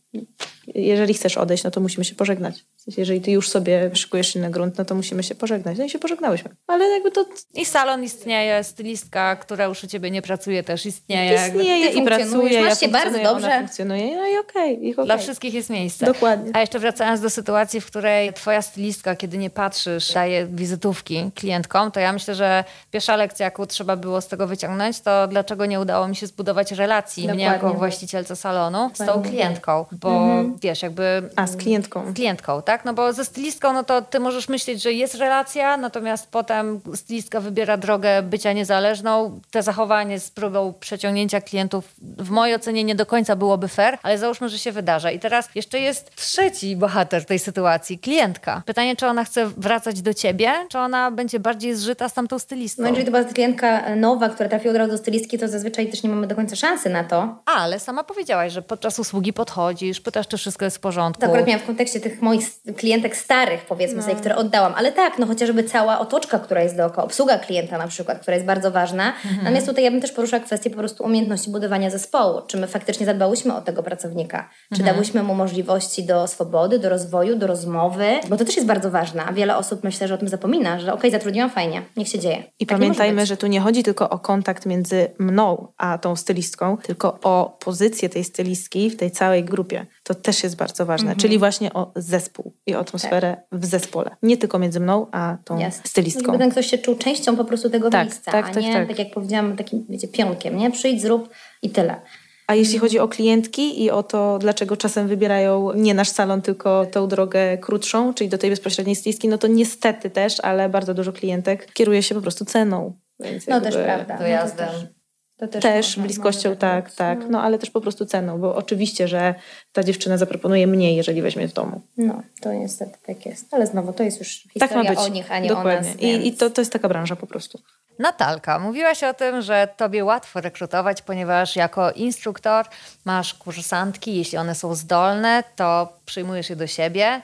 jeżeli 0.76 1.14
chcesz 1.14 1.38
odejść, 1.38 1.64
no 1.64 1.72
to 1.72 1.82
musimy 1.82 2.06
się 2.06 2.16
pożegnać. 2.16 2.66
W 2.76 2.82
sensie, 2.82 3.02
jeżeli 3.02 3.22
ty 3.22 3.32
już 3.32 3.50
sobie 3.50 3.92
szykujesz 3.94 4.36
inny 4.36 4.50
grunt, 4.50 4.78
no 4.78 4.86
to 4.86 4.96
musimy 4.96 5.24
się 5.24 5.36
pożegnać. 5.36 5.78
No 5.78 5.86
i 5.86 5.90
się 5.90 6.00
pożegnałyśmy. 6.00 6.56
Ale 6.68 6.86
jakby 6.86 7.12
to 7.12 7.26
I 7.54 7.66
salon 7.66 8.04
istnieje, 8.04 8.64
stylistka, 8.64 9.36
która 9.36 9.66
już 9.66 9.84
u 9.84 9.88
ciebie 9.88 10.12
nie 10.12 10.22
pracuje, 10.22 10.64
też 10.64 10.86
istnieje. 10.86 11.32
Jakby 11.32 11.60
istnieje 11.60 11.90
i 11.90 12.02
pracuje, 12.02 12.62
masz 12.62 12.80
się 12.80 12.88
bardzo 12.88 13.20
ona 13.20 13.34
dobrze. 13.34 13.58
funkcjonuje, 13.58 14.16
no 14.16 14.28
i 14.28 14.38
okej. 14.38 14.86
i 14.86 14.92
okej. 14.94 15.06
Dla 15.06 15.18
wszystkich 15.18 15.54
jest 15.54 15.70
miejsce. 15.70 16.06
Dokładnie. 16.06 16.52
A 16.54 16.60
jeszcze 16.62 16.80
wracając 16.80 17.22
do 17.22 17.30
sytuacji, 17.30 17.82
w 17.82 17.86
której 17.86 18.34
twoja 18.34 18.62
stylistka, 18.62 19.16
kiedy 19.16 19.38
nie 19.38 19.50
patrzysz, 19.50 20.14
daje 20.14 20.48
wizytówki 20.48 21.32
klientkom, 21.36 21.92
to 21.92 22.00
ja 22.00 22.14
myślę, 22.14 22.36
że 22.36 22.64
pierwsza 22.92 23.16
lekcja, 23.16 23.44
jaką 23.44 23.66
trzeba 23.66 23.96
było 23.96 24.22
z 24.22 24.28
tego 24.28 24.48
wyciągnąć, 24.48 25.02
to 25.02 25.28
dlaczego 25.28 25.66
nie 25.66 25.80
udało 25.80 26.08
mi 26.08 26.16
się 26.16 26.28
zbudować 26.28 26.72
relacji 26.72 27.24
mnie 27.24 27.32
Dokładnie. 27.34 27.68
jako 27.68 27.74
właścicielce 27.74 28.36
salonu 28.36 28.92
z 28.94 28.98
tą 28.98 29.22
klientką, 29.22 29.86
bo 29.92 30.44
wiesz, 30.62 30.82
jakby... 30.82 31.30
A, 31.36 31.48
z 31.48 31.58
klientką. 31.58 32.12
Z 32.12 32.16
klientką, 32.16 32.62
tak? 32.62 32.86
No 32.86 32.94
bo 32.94 33.14
ze 33.14 33.26
stylistką, 33.26 33.74
no 33.74 33.84
to 33.84 34.02
ty 34.02 34.20
możesz 34.20 34.50
myśleć, 34.50 34.82
że 34.82 34.94
jest 34.94 35.16
relacja, 35.16 35.78
natomiast 35.78 36.32
potem 36.32 36.82
stylistka 36.96 37.40
wybiera 37.40 37.78
drogę 37.78 38.22
bycia 38.22 38.54
niezależną. 38.54 39.40
Te 39.52 39.64
zachowanie 39.64 40.20
z 40.20 40.32
próbą 40.32 40.74
przeciągnięcia 40.80 41.42
klientów 41.42 41.86
w 42.02 42.30
mojej 42.30 42.56
ocenie 42.56 42.84
nie 42.84 42.96
do 42.96 43.06
końca 43.06 43.36
byłoby 43.36 43.68
fair, 43.68 43.98
ale 44.04 44.18
załóżmy, 44.18 44.50
że 44.50 44.60
się 44.60 44.72
wydarza. 44.72 45.12
I 45.12 45.20
teraz 45.20 45.50
jeszcze 45.56 45.80
jest 45.80 46.16
trzeci 46.16 46.76
bohater 46.76 47.26
tej 47.26 47.40
sytuacji, 47.40 48.00
klientka. 48.00 48.62
Pytanie, 48.66 48.96
czy 48.96 49.08
ona 49.08 49.24
chce 49.24 49.46
wracać 49.58 50.02
do 50.02 50.14
ciebie, 50.14 50.54
czy 50.70 50.80
ona 50.80 51.12
będzie 51.12 51.40
bardziej 51.40 51.76
zżyta 51.76 52.10
z 52.10 52.14
tamtą 52.14 52.40
stylistką. 52.40 52.84
No 52.84 52.90
jeżeli 52.90 53.06
to 53.06 53.12
była 53.12 53.24
klientka 53.24 53.96
nowa, 53.96 54.30
która 54.30 54.50
trafiła 54.50 54.72
od 54.72 54.78
razu 54.78 54.92
do 54.92 54.98
stylistki, 54.98 55.38
to 55.38 55.48
zazwyczaj 55.48 55.88
też 55.90 56.04
nie 56.04 56.10
mamy 56.10 56.28
do 56.28 56.36
końca 56.36 56.56
szansy 56.56 56.90
na 56.90 57.04
to. 57.04 57.38
Ale 57.46 57.80
sama 57.80 58.04
powiedziałaś, 58.04 58.54
że 58.54 58.62
podczas 58.62 59.00
usługi 59.00 59.34
podchodzisz, 59.34 60.02
pytasz, 60.02 60.28
czy 60.28 60.38
wszystko 60.46 60.66
jest 60.66 60.78
w 60.78 60.80
porządku. 60.80 61.22
To 61.22 61.28
akurat 61.28 61.48
miałam 61.48 61.64
w 61.64 61.66
kontekście 61.66 62.00
tych 62.00 62.22
moich 62.22 62.46
klientek 62.78 63.18
starych, 63.18 63.66
powiedzmy 63.66 63.98
no. 63.98 64.04
sobie, 64.04 64.16
które 64.16 64.36
oddałam. 64.36 64.74
Ale 64.78 64.92
tak, 64.92 65.20
no 65.20 65.26
chociażby 65.26 65.64
cała 65.64 66.00
otoczka, 66.00 66.40
która 66.40 66.64
jest 66.64 66.78
dookoła, 66.78 67.04
obsługa 67.04 67.38
klienta 67.38 67.78
na 67.78 67.88
przykład, 67.88 68.20
która 68.20 68.36
jest 68.36 68.48
bardzo 68.48 68.72
ważna. 68.72 69.08
Mhm. 69.08 69.38
Natomiast 69.38 69.68
tutaj 69.68 69.84
ja 69.84 69.92
bym 69.92 70.02
też 70.02 70.12
poruszyła 70.12 70.40
kwestię 70.40 70.70
po 70.70 70.78
prostu 70.78 71.04
umiejętności 71.04 71.50
budowania 71.50 71.90
zespołu. 71.90 72.42
Czy 72.48 72.58
my 72.58 72.68
faktycznie 72.68 73.06
zadbałyśmy 73.06 73.56
o 73.56 73.62
tego 73.62 73.84
pracownika? 73.84 74.50
Czy 74.74 74.80
mhm. 74.80 74.96
dałyśmy 74.96 75.24
mu 75.24 75.36
możliwości 75.36 76.04
do 76.04 76.28
swobody, 76.28 76.80
do 76.80 76.90
rozwoju, 76.90 77.36
do 77.36 77.48
rozmowy? 77.48 78.06
Bo 78.30 78.38
to 78.38 78.46
też 78.46 78.56
jest 78.56 78.68
bardzo 78.68 78.92
ważne, 78.92 79.26
a 79.26 79.34
wiele 79.34 79.58
osób 79.58 79.84
myślę, 79.84 80.08
że 80.08 80.14
o 80.14 80.18
tym 80.18 80.28
zapomina, 80.28 80.80
że 80.80 80.88
okej, 80.88 81.00
okay, 81.00 81.12
zatrudniłam 81.12 81.50
fajnie, 81.50 81.82
niech 81.98 82.08
się 82.08 82.20
dzieje. 82.20 82.44
I 82.60 82.66
tak 82.66 82.78
pamiętajmy, 82.78 83.26
że 83.26 83.38
tu 83.38 83.48
nie 83.48 83.60
chodzi 83.60 83.84
tylko 83.84 84.10
o 84.10 84.20
kontakt 84.20 84.66
między 84.66 85.08
mną 85.20 85.68
a 85.78 85.98
tą 85.98 86.16
stylistką, 86.16 86.78
tylko 86.78 87.20
o 87.24 87.58
pozycję 87.60 88.10
tej 88.10 88.24
stylistki 88.24 88.90
w 88.90 88.98
tej 88.98 89.12
całej 89.12 89.44
grupie. 89.44 89.86
To 90.08 90.16
też 90.16 90.44
jest 90.44 90.56
bardzo 90.56 90.86
ważne, 90.86 91.08
mhm. 91.10 91.20
czyli 91.20 91.38
właśnie 91.38 91.74
o 91.74 91.92
zespół 91.96 92.54
i 92.66 92.74
atmosferę 92.74 93.38
tak. 93.52 93.60
w 93.60 93.66
zespole. 93.66 94.16
Nie 94.24 94.38
tylko 94.38 94.60
między 94.60 94.80
mną 94.80 95.08
a 95.12 95.38
tą 95.46 95.68
yes. 95.68 95.82
stylistką. 95.84 96.26
Żeby 96.26 96.38
ten 96.38 96.52
ktoś 96.52 96.68
się 96.68 96.78
czuł 96.78 96.96
częścią 96.96 97.38
po 97.38 97.46
prostu 97.46 97.70
tego 97.70 97.90
tak, 97.90 98.08
miejsca, 98.08 98.32
tak, 98.32 98.50
a 98.50 98.54
tak, 98.54 98.64
nie, 98.64 98.74
tak, 98.74 98.88
tak 98.88 99.00
jak 99.00 99.12
powiedziałam, 99.12 99.58
takim 99.58 99.86
wiecie, 99.90 100.08
pionkiem, 100.08 100.58
nie? 100.58 100.72
Przyjdź, 100.72 101.02
zrób 101.02 101.30
i 101.62 101.70
tyle. 101.70 102.02
A 102.48 102.56
jeśli 102.56 102.80
chodzi 102.80 103.00
o 103.00 103.08
klientki 103.08 103.84
i 103.84 103.92
o 103.92 104.04
to, 104.04 104.38
dlaczego 104.40 104.78
czasem 104.78 105.08
wybierają 105.08 105.74
nie 105.74 105.94
nasz 105.94 106.10
salon, 106.10 106.42
tylko 106.42 106.86
tą 106.86 107.08
drogę 107.08 107.58
krótszą, 107.58 108.14
czyli 108.14 108.30
do 108.30 108.38
tej 108.38 108.50
bezpośredniej 108.50 108.96
stylistki, 108.96 109.28
no 109.28 109.38
to 109.38 109.48
niestety 109.48 110.10
też, 110.10 110.40
ale 110.40 110.70
bardzo 110.70 110.94
dużo 110.94 111.14
klientek 111.14 111.74
kieruje 111.74 112.04
się 112.04 112.16
po 112.16 112.22
prostu 112.22 112.46
ceną. 112.46 112.94
Więc 113.20 113.48
no 113.48 113.62
też 113.62 113.76
prawda. 113.76 114.18
Dojazdem. 114.18 114.70
No 114.74 114.95
to 115.38 115.48
też, 115.48 115.64
też 115.64 116.00
bliskością, 116.00 116.56
tak, 116.56 116.92
tak. 116.92 117.20
No. 117.20 117.28
no 117.30 117.42
ale 117.42 117.60
też 117.60 117.70
po 117.70 117.82
prostu 117.82 118.06
ceną, 118.06 118.40
bo 118.40 118.56
oczywiście, 118.56 119.08
że 119.08 119.36
ta 119.74 119.84
dziewczyna 119.84 120.18
zaproponuje 120.18 120.68
mniej, 120.68 120.96
jeżeli 120.96 121.22
weźmie 121.22 121.48
w 121.48 121.54
domu. 121.54 121.82
No, 121.98 122.22
to 122.42 122.54
niestety 122.54 122.98
tak 123.06 123.26
jest. 123.26 123.54
Ale 123.54 123.68
znowu, 123.68 123.94
to 123.94 124.04
jest 124.04 124.20
już 124.20 124.30
historia 124.30 124.68
tak 124.68 124.78
ma 124.78 124.84
być. 124.84 125.00
o 125.00 125.08
nich, 125.08 125.32
a 125.32 125.40
nie 125.40 125.50
Dokładnie. 125.50 125.72
o 125.72 125.76
nas. 125.76 125.98
Więc... 125.98 126.24
I, 126.24 126.28
i 126.28 126.34
to, 126.34 126.50
to 126.50 126.62
jest 126.62 126.74
taka 126.74 126.90
branża 126.90 127.16
po 127.16 127.28
prostu. 127.28 127.60
Natalka, 128.00 128.60
mówiłaś 128.60 129.04
o 129.04 129.14
tym, 129.14 129.42
że 129.42 129.68
tobie 129.78 130.06
łatwo 130.06 130.42
rekrutować, 130.42 131.02
ponieważ 131.02 131.56
jako 131.56 131.92
instruktor 131.92 132.66
masz 133.06 133.34
kursantki, 133.34 134.16
jeśli 134.16 134.38
one 134.38 134.56
są 134.56 134.76
zdolne, 134.76 135.44
to 135.56 135.94
przyjmujesz 136.06 136.50
je 136.50 136.56
do 136.56 136.68
siebie. 136.68 137.22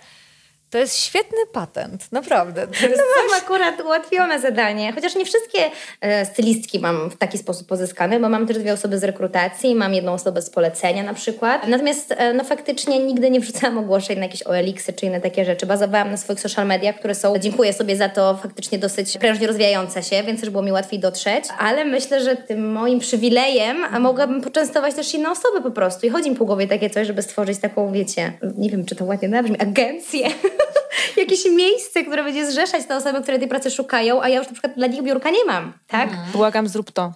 To 0.72 0.78
jest 0.78 0.98
świetny 0.98 1.38
patent, 1.52 2.12
naprawdę. 2.12 2.68
To 2.68 2.88
jest 2.88 2.98
no 2.98 3.22
mam 3.22 3.30
coś... 3.30 3.42
akurat 3.42 3.82
ułatwione 3.82 4.40
zadanie, 4.40 4.94
chociaż 4.94 5.16
nie 5.16 5.26
wszystkie 5.26 5.60
e, 6.02 6.26
stylistki 6.26 6.80
mam 6.80 7.10
w 7.10 7.18
taki 7.18 7.38
sposób 7.38 7.68
pozyskane, 7.68 8.20
bo 8.20 8.30
mam 8.30 8.48
też 8.48 8.58
dwie 8.58 8.74
osoby 8.74 9.00
z 9.00 9.04
rekrutacji, 9.04 9.76
mam 9.76 9.94
jedną 9.94 10.14
osobę 10.14 10.42
z 10.42 10.50
polecenia 10.50 11.04
na 11.04 11.14
przykład. 11.14 11.68
Natomiast 11.68 12.12
e, 12.18 12.34
no 12.34 12.44
faktycznie 12.44 13.00
nigdy 13.00 13.30
nie 13.30 13.40
wrzucałam 13.40 13.78
ogłoszeń 13.78 14.20
na 14.20 14.26
jakieś 14.26 14.44
OLX-y 14.44 14.94
czy 14.94 15.06
inne 15.06 15.22
takie 15.22 15.46
rzeczy. 15.46 15.66
Bazowałam 15.66 16.12
na 16.12 16.18
swoich 16.18 16.40
social 16.40 16.68
mediach, 16.68 16.96
które 16.96 17.16
są, 17.16 17.38
dziękuję 17.38 17.74
sobie 17.74 17.96
za 17.96 18.10
to, 18.10 18.38
faktycznie 18.44 18.80
dosyć 18.80 19.18
prężnie 19.18 19.48
rozwijające 19.48 20.04
się, 20.04 20.24
więc 20.24 20.40
też 20.42 20.50
było 20.50 20.64
mi 20.64 20.72
łatwiej 20.72 21.00
dotrzeć. 21.00 21.46
Ale 21.60 21.86
myślę, 21.86 22.24
że 22.24 22.36
tym 22.36 22.72
moim 22.72 23.00
przywilejem 23.00 23.78
a 23.92 24.00
mogłabym 24.00 24.42
poczęstować 24.42 24.96
też 24.96 25.14
inne 25.14 25.32
osoby 25.32 25.62
po 25.62 25.72
prostu. 25.72 26.06
I 26.06 26.10
chodzi 26.10 26.30
mi 26.30 26.36
po 26.36 26.46
głowie 26.46 26.68
takie 26.68 26.90
coś, 26.90 27.08
żeby 27.08 27.22
stworzyć 27.22 27.60
taką, 27.60 27.92
wiecie, 27.92 28.34
nie 28.58 28.70
wiem, 28.70 28.86
czy 28.86 28.96
to 28.96 29.06
ładnie 29.06 29.30
nabrzmi, 29.30 29.60
agencję 29.60 30.28
jakieś 31.18 31.46
miejsce, 31.46 32.04
które 32.04 32.24
będzie 32.24 32.52
zrzeszać 32.52 32.86
te 32.86 32.96
osoby, 32.96 33.22
które 33.22 33.40
tej 33.40 33.48
pracy 33.48 33.72
szukają, 33.72 34.22
a 34.22 34.30
ja 34.30 34.38
już 34.38 34.48
na 34.48 34.54
przykład 34.54 34.76
dla 34.76 34.88
nich 34.88 35.04
biurka 35.04 35.30
nie 35.30 35.46
mam, 35.46 35.74
tak? 35.88 36.10
Mhm. 36.10 36.32
Błagam, 36.32 36.68
zrób 36.68 36.92
to. 36.92 37.14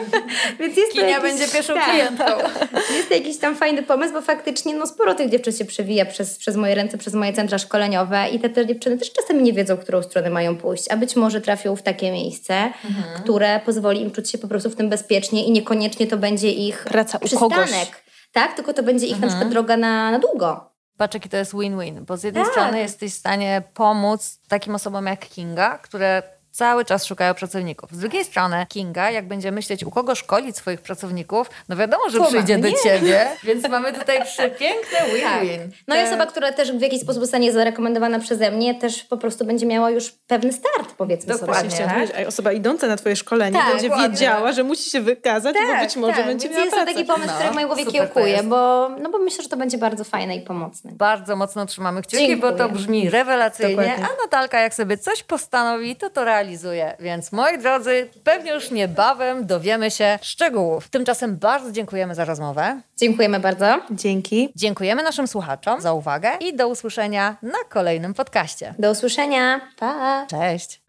Więc 0.60 0.76
jest 0.76 0.92
Kinia 0.92 1.04
to 1.04 1.10
jakiś, 1.10 1.30
będzie 1.30 1.52
pierwszą 1.52 1.74
tak. 1.74 1.84
klientką. 1.84 2.24
jest 2.96 3.08
to 3.08 3.14
jakiś 3.14 3.38
tam 3.38 3.56
fajny 3.56 3.82
pomysł, 3.82 4.12
bo 4.12 4.22
faktycznie 4.22 4.74
no, 4.74 4.86
sporo 4.86 5.14
tych 5.14 5.30
dziewczyn 5.30 5.52
się 5.52 5.64
przewija 5.64 6.06
przez, 6.06 6.38
przez 6.38 6.56
moje 6.56 6.74
ręce, 6.74 6.98
przez 6.98 7.14
moje 7.14 7.32
centra 7.32 7.58
szkoleniowe 7.58 8.28
i 8.28 8.40
te, 8.40 8.48
te 8.48 8.66
dziewczyny 8.66 8.98
też 8.98 9.12
czasami 9.12 9.42
nie 9.42 9.52
wiedzą, 9.52 9.76
którą 9.76 10.02
stronę 10.02 10.30
mają 10.30 10.56
pójść, 10.56 10.90
a 10.90 10.96
być 10.96 11.16
może 11.16 11.40
trafią 11.40 11.76
w 11.76 11.82
takie 11.82 12.12
miejsce, 12.12 12.54
mhm. 12.54 13.22
które 13.22 13.60
pozwoli 13.64 14.02
im 14.02 14.10
czuć 14.10 14.30
się 14.30 14.38
po 14.38 14.48
prostu 14.48 14.70
w 14.70 14.76
tym 14.76 14.88
bezpiecznie 14.88 15.44
i 15.44 15.50
niekoniecznie 15.50 16.06
to 16.06 16.16
będzie 16.16 16.50
ich 16.50 16.84
Praca 16.84 17.18
przystanek. 17.18 17.52
u 17.52 17.54
kogoś. 17.54 17.90
Tak, 18.32 18.56
tylko 18.56 18.72
to 18.72 18.82
będzie 18.82 19.06
ich 19.06 19.12
mhm. 19.12 19.30
na 19.30 19.36
przykład 19.36 19.52
droga 19.52 19.76
na, 19.76 20.10
na 20.10 20.18
długo. 20.18 20.73
Patrz, 20.96 21.14
jaki 21.14 21.28
to 21.28 21.36
jest 21.36 21.54
win-win, 21.54 22.04
bo 22.04 22.16
z 22.16 22.22
jednej 22.22 22.44
tak. 22.44 22.52
strony 22.52 22.78
jesteś 22.78 23.12
w 23.12 23.18
stanie 23.18 23.62
pomóc 23.74 24.40
takim 24.48 24.74
osobom 24.74 25.06
jak 25.06 25.28
Kinga, 25.28 25.78
które 25.78 26.22
cały 26.54 26.84
czas 26.84 27.06
szukają 27.06 27.34
pracowników. 27.34 27.92
Z 27.92 27.98
drugiej 27.98 28.24
strony 28.24 28.66
Kinga, 28.68 29.10
jak 29.10 29.28
będzie 29.28 29.52
myśleć, 29.52 29.84
u 29.84 29.90
kogo 29.90 30.14
szkolić 30.14 30.56
swoich 30.56 30.80
pracowników, 30.80 31.50
no 31.68 31.76
wiadomo, 31.76 32.10
że 32.10 32.20
przyjdzie 32.20 32.58
do 32.58 32.68
ciebie, 32.82 33.26
więc 33.44 33.68
mamy 33.68 33.92
tutaj 33.92 34.24
przepiękne 34.24 34.98
tak. 34.98 35.08
win-win. 35.08 35.60
Tak. 35.60 35.78
No 35.88 35.96
i 35.96 36.02
osoba, 36.02 36.26
która 36.26 36.52
też 36.52 36.72
w 36.72 36.80
jakiś 36.80 37.00
sposób 37.00 37.22
zostanie 37.22 37.52
zarekomendowana 37.52 38.18
przeze 38.18 38.50
mnie, 38.50 38.74
też 38.74 39.04
po 39.04 39.16
prostu 39.16 39.44
będzie 39.44 39.66
miała 39.66 39.90
już 39.90 40.10
pewny 40.26 40.52
start, 40.52 40.94
powiedzmy 40.96 41.38
Dokładnie, 41.38 41.70
sobie. 41.70 41.84
Tak? 41.84 42.24
A 42.24 42.28
osoba 42.28 42.52
idąca 42.52 42.86
na 42.86 42.96
twoje 42.96 43.16
szkolenie 43.16 43.58
tak, 43.58 43.72
będzie 43.72 43.88
dokładnie. 43.88 44.08
wiedziała, 44.08 44.52
że 44.52 44.64
musi 44.64 44.90
się 44.90 45.00
wykazać, 45.00 45.56
tak, 45.56 45.66
bo 45.66 45.84
być 45.84 45.96
może 45.96 46.16
tak. 46.16 46.26
będzie 46.26 46.48
więc 46.48 46.56
miała 46.56 46.64
jest 46.64 46.76
pracę. 46.76 46.92
to 46.92 46.96
taki 46.96 47.06
pomysł, 47.06 47.26
no, 47.26 47.34
który 47.34 47.50
w 47.50 47.54
mojej 47.54 47.66
głowie 47.66 47.86
kiełkuje, 47.86 48.42
bo, 48.42 48.88
no 49.00 49.10
bo 49.10 49.18
myślę, 49.18 49.42
że 49.42 49.48
to 49.48 49.56
będzie 49.56 49.78
bardzo 49.78 50.04
fajne 50.04 50.36
i 50.36 50.40
pomocne. 50.40 50.92
Bardzo 50.92 51.36
mocno 51.36 51.66
trzymamy 51.66 52.02
kciuki, 52.02 52.26
Dziękuję. 52.26 52.52
bo 52.52 52.58
to 52.58 52.68
brzmi 52.68 53.10
rewelacyjnie, 53.10 53.76
dokładnie. 53.76 54.06
a 54.06 54.22
Natalka 54.22 54.60
jak 54.60 54.74
sobie 54.74 54.98
coś 54.98 55.22
postanowi, 55.22 55.96
to 55.96 56.10
to 56.10 56.24
realizuje, 56.24 56.43
więc 56.44 56.96
więc 57.00 57.32
moi 57.32 57.58
drodzy, 57.58 58.08
pewnie 58.24 58.52
już 58.52 58.70
niebawem 58.70 59.46
dowiemy 59.46 59.90
się 59.90 60.18
szczegółów. 60.22 60.88
Tymczasem 60.88 61.36
bardzo 61.36 61.72
dziękujemy 61.72 62.14
za 62.14 62.24
rozmowę. 62.24 62.80
Dziękujemy 62.96 63.40
bardzo. 63.40 63.80
Dzięki. 63.90 64.52
Dziękujemy 64.56 65.02
naszym 65.02 65.28
słuchaczom 65.28 65.80
za 65.80 65.92
uwagę 65.92 66.30
i 66.40 66.56
do 66.56 66.68
usłyszenia 66.68 67.36
na 67.42 67.58
kolejnym 67.68 68.14
podcaście. 68.14 68.74
Do 68.78 68.90
usłyszenia. 68.90 69.60
Pa. 69.78 70.26
Cześć. 70.30 70.80